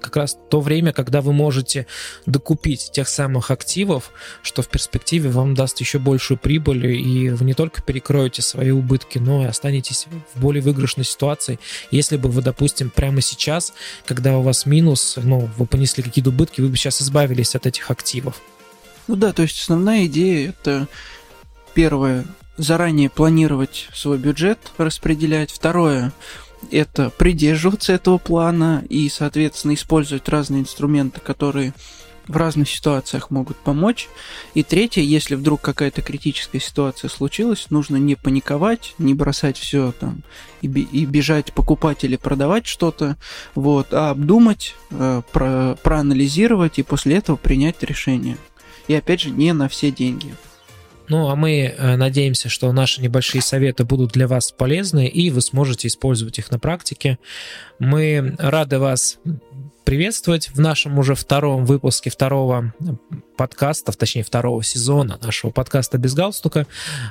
как 0.00 0.16
раз 0.16 0.36
то 0.50 0.60
время, 0.60 0.92
когда 0.92 1.20
вы 1.20 1.32
можете 1.32 1.86
докупить 2.26 2.90
тех 2.92 3.08
самых 3.08 3.50
активов, 3.50 4.10
что 4.42 4.62
в 4.62 4.68
перспективе 4.68 5.30
вам 5.30 5.54
даст 5.54 5.80
еще 5.80 5.98
большую 5.98 6.38
прибыль, 6.38 6.86
и 6.86 7.30
вы 7.30 7.44
не 7.44 7.54
только 7.54 7.82
перекроете 7.82 8.42
свои 8.42 8.70
убытки, 8.70 9.18
но 9.18 9.42
и 9.42 9.46
останетесь 9.46 10.06
в 10.34 10.40
более 10.40 10.62
выигрышной 10.62 11.04
ситуации, 11.04 11.58
если 11.90 12.16
бы 12.16 12.28
вы, 12.28 12.42
допустим, 12.42 12.90
прямо 12.90 13.20
сейчас, 13.20 13.72
когда 14.06 14.38
у 14.38 14.42
вас 14.42 14.66
минус, 14.66 15.18
ну, 15.22 15.48
вы 15.56 15.66
понесли 15.66 16.02
какие-то 16.02 16.30
убытки, 16.30 16.60
вы 16.60 16.68
бы 16.68 16.76
сейчас 16.76 17.00
избавились 17.02 17.54
от 17.54 17.66
этих 17.66 17.90
активов. 17.90 18.40
Ну 19.08 19.16
да, 19.16 19.32
то 19.32 19.42
есть 19.42 19.60
основная 19.60 20.06
идея 20.06 20.50
это 20.50 20.88
первое, 21.74 22.24
заранее 22.56 23.10
планировать 23.10 23.88
свой 23.94 24.18
бюджет, 24.18 24.58
распределять. 24.78 25.50
Второе, 25.50 26.12
это 26.70 27.10
придерживаться 27.10 27.92
этого 27.92 28.18
плана 28.18 28.84
и, 28.88 29.08
соответственно, 29.08 29.74
использовать 29.74 30.28
разные 30.28 30.62
инструменты, 30.62 31.20
которые 31.20 31.74
в 32.28 32.36
разных 32.36 32.68
ситуациях 32.68 33.30
могут 33.30 33.56
помочь. 33.56 34.08
И 34.54 34.62
третье, 34.62 35.02
если 35.02 35.34
вдруг 35.34 35.60
какая-то 35.60 36.02
критическая 36.02 36.60
ситуация 36.60 37.08
случилась, 37.08 37.66
нужно 37.70 37.96
не 37.96 38.14
паниковать, 38.14 38.94
не 38.98 39.14
бросать 39.14 39.58
все 39.58 39.92
там 39.92 40.22
и, 40.60 40.68
и 40.68 41.04
бежать 41.04 41.52
покупать 41.52 42.04
или 42.04 42.16
продавать 42.16 42.66
что-то, 42.66 43.16
вот, 43.54 43.92
а 43.92 44.10
обдумать, 44.10 44.74
э, 44.90 45.22
про, 45.32 45.76
проанализировать 45.82 46.78
и 46.78 46.82
после 46.82 47.16
этого 47.16 47.36
принять 47.36 47.82
решение. 47.82 48.36
И 48.88 48.94
опять 48.94 49.20
же, 49.20 49.30
не 49.30 49.52
на 49.52 49.68
все 49.68 49.90
деньги. 49.90 50.34
Ну, 51.08 51.28
а 51.28 51.36
мы 51.36 51.74
э, 51.76 51.96
надеемся, 51.96 52.48
что 52.48 52.72
наши 52.72 53.00
небольшие 53.00 53.42
советы 53.42 53.84
будут 53.84 54.12
для 54.12 54.28
вас 54.28 54.52
полезны, 54.52 55.06
и 55.06 55.30
вы 55.30 55.40
сможете 55.40 55.88
использовать 55.88 56.38
их 56.38 56.50
на 56.50 56.58
практике. 56.58 57.18
Мы 57.78 58.34
рады 58.38 58.78
вас 58.78 59.18
приветствовать 59.84 60.48
в 60.50 60.60
нашем 60.60 60.98
уже 60.98 61.14
втором 61.14 61.64
выпуске 61.66 62.10
второго 62.10 62.72
подкаста, 63.36 63.92
точнее 63.92 64.22
второго 64.22 64.62
сезона 64.62 65.18
нашего 65.22 65.50
подкаста 65.50 65.98
«Без 65.98 66.14
галстука». 66.14 66.66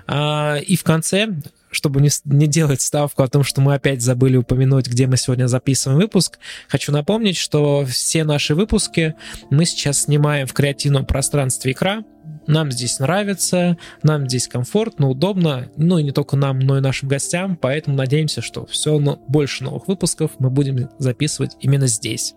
А, 0.08 0.58
и 0.58 0.76
в 0.76 0.84
конце 0.84 1.28
чтобы 1.72 2.02
не, 2.02 2.10
не 2.26 2.48
делать 2.48 2.82
ставку 2.82 3.24
о 3.24 3.28
том, 3.28 3.44
что 3.44 3.62
мы 3.62 3.74
опять 3.74 4.02
забыли 4.02 4.38
упомянуть, 4.38 4.88
где 4.88 5.08
мы 5.08 5.18
сегодня 5.18 5.48
записываем 5.48 6.00
выпуск, 6.00 6.38
хочу 6.68 6.92
напомнить, 6.92 7.38
что 7.38 7.86
все 7.86 8.24
наши 8.24 8.54
выпуски 8.56 9.16
мы 9.50 9.66
сейчас 9.66 10.04
снимаем 10.04 10.48
в 10.48 10.54
креативном 10.54 11.06
пространстве 11.06 11.72
икра. 11.72 12.04
Нам 12.48 12.72
здесь 12.72 13.00
нравится, 13.00 13.78
нам 14.04 14.28
здесь 14.28 14.48
комфортно, 14.48 15.10
удобно, 15.10 15.70
ну 15.78 15.98
и 15.98 16.04
не 16.04 16.12
только 16.12 16.36
нам, 16.36 16.60
но 16.60 16.78
и 16.78 16.82
нашим 16.82 17.08
гостям, 17.08 17.56
поэтому 17.56 17.96
надеемся, 17.96 18.42
что 18.42 18.66
все 18.66 19.00
больше 19.28 19.64
новых 19.64 19.88
выпусков 19.88 20.32
мы 20.40 20.50
будем 20.50 20.90
записывать 20.98 21.56
именно 21.60 21.88
здесь. 21.88 22.36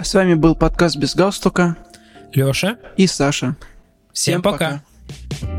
С 0.00 0.12
вами 0.14 0.34
был 0.34 0.56
подкаст 0.56 0.96
«Без 0.96 1.14
галстука». 1.14 1.76
Леша 2.34 2.78
и 2.96 3.06
Саша. 3.06 3.56
Всем, 4.12 4.40
Всем 4.40 4.42
пока. 4.42 4.82
пока. 5.40 5.53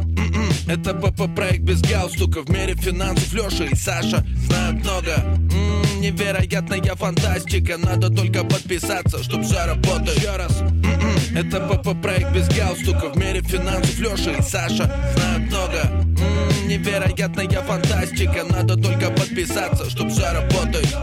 Это 0.68 0.94
ПП-проект 0.96 1.60
без 1.62 1.82
галстука 1.82 2.42
В 2.42 2.50
мире 2.50 2.74
финансов 2.76 3.32
Леша 3.34 3.66
и 3.66 3.76
Саша 3.76 4.26
знают 4.48 4.84
много. 4.84 5.14
М-м, 5.18 6.02
Невероятная 6.02 6.96
фантастика 6.96 7.78
Надо 7.78 8.10
только 8.10 8.44
подписаться, 8.44 9.24
чтоб 9.24 9.44
все 9.44 9.66
работает. 9.66 10.18
Еще 10.18 10.36
раз. 10.36 10.62
М-м, 10.62 11.38
Это 11.38 11.60
ПП-проект 11.60 12.32
без 12.34 12.48
галстука 12.48 13.10
В 13.14 13.18
мире 13.18 13.42
финансов 13.42 14.00
Леша 14.00 14.32
и 14.32 14.42
Саша 14.42 14.92
знают 15.16 15.50
много. 15.52 15.82
М-м, 15.84 16.68
Невероятная 16.68 17.62
фантастика 17.62 18.44
Надо 18.50 18.76
только 18.76 19.12
подписаться, 19.12 19.90
чтоб 19.90 20.10
все 20.10 20.32
работает 20.32 20.96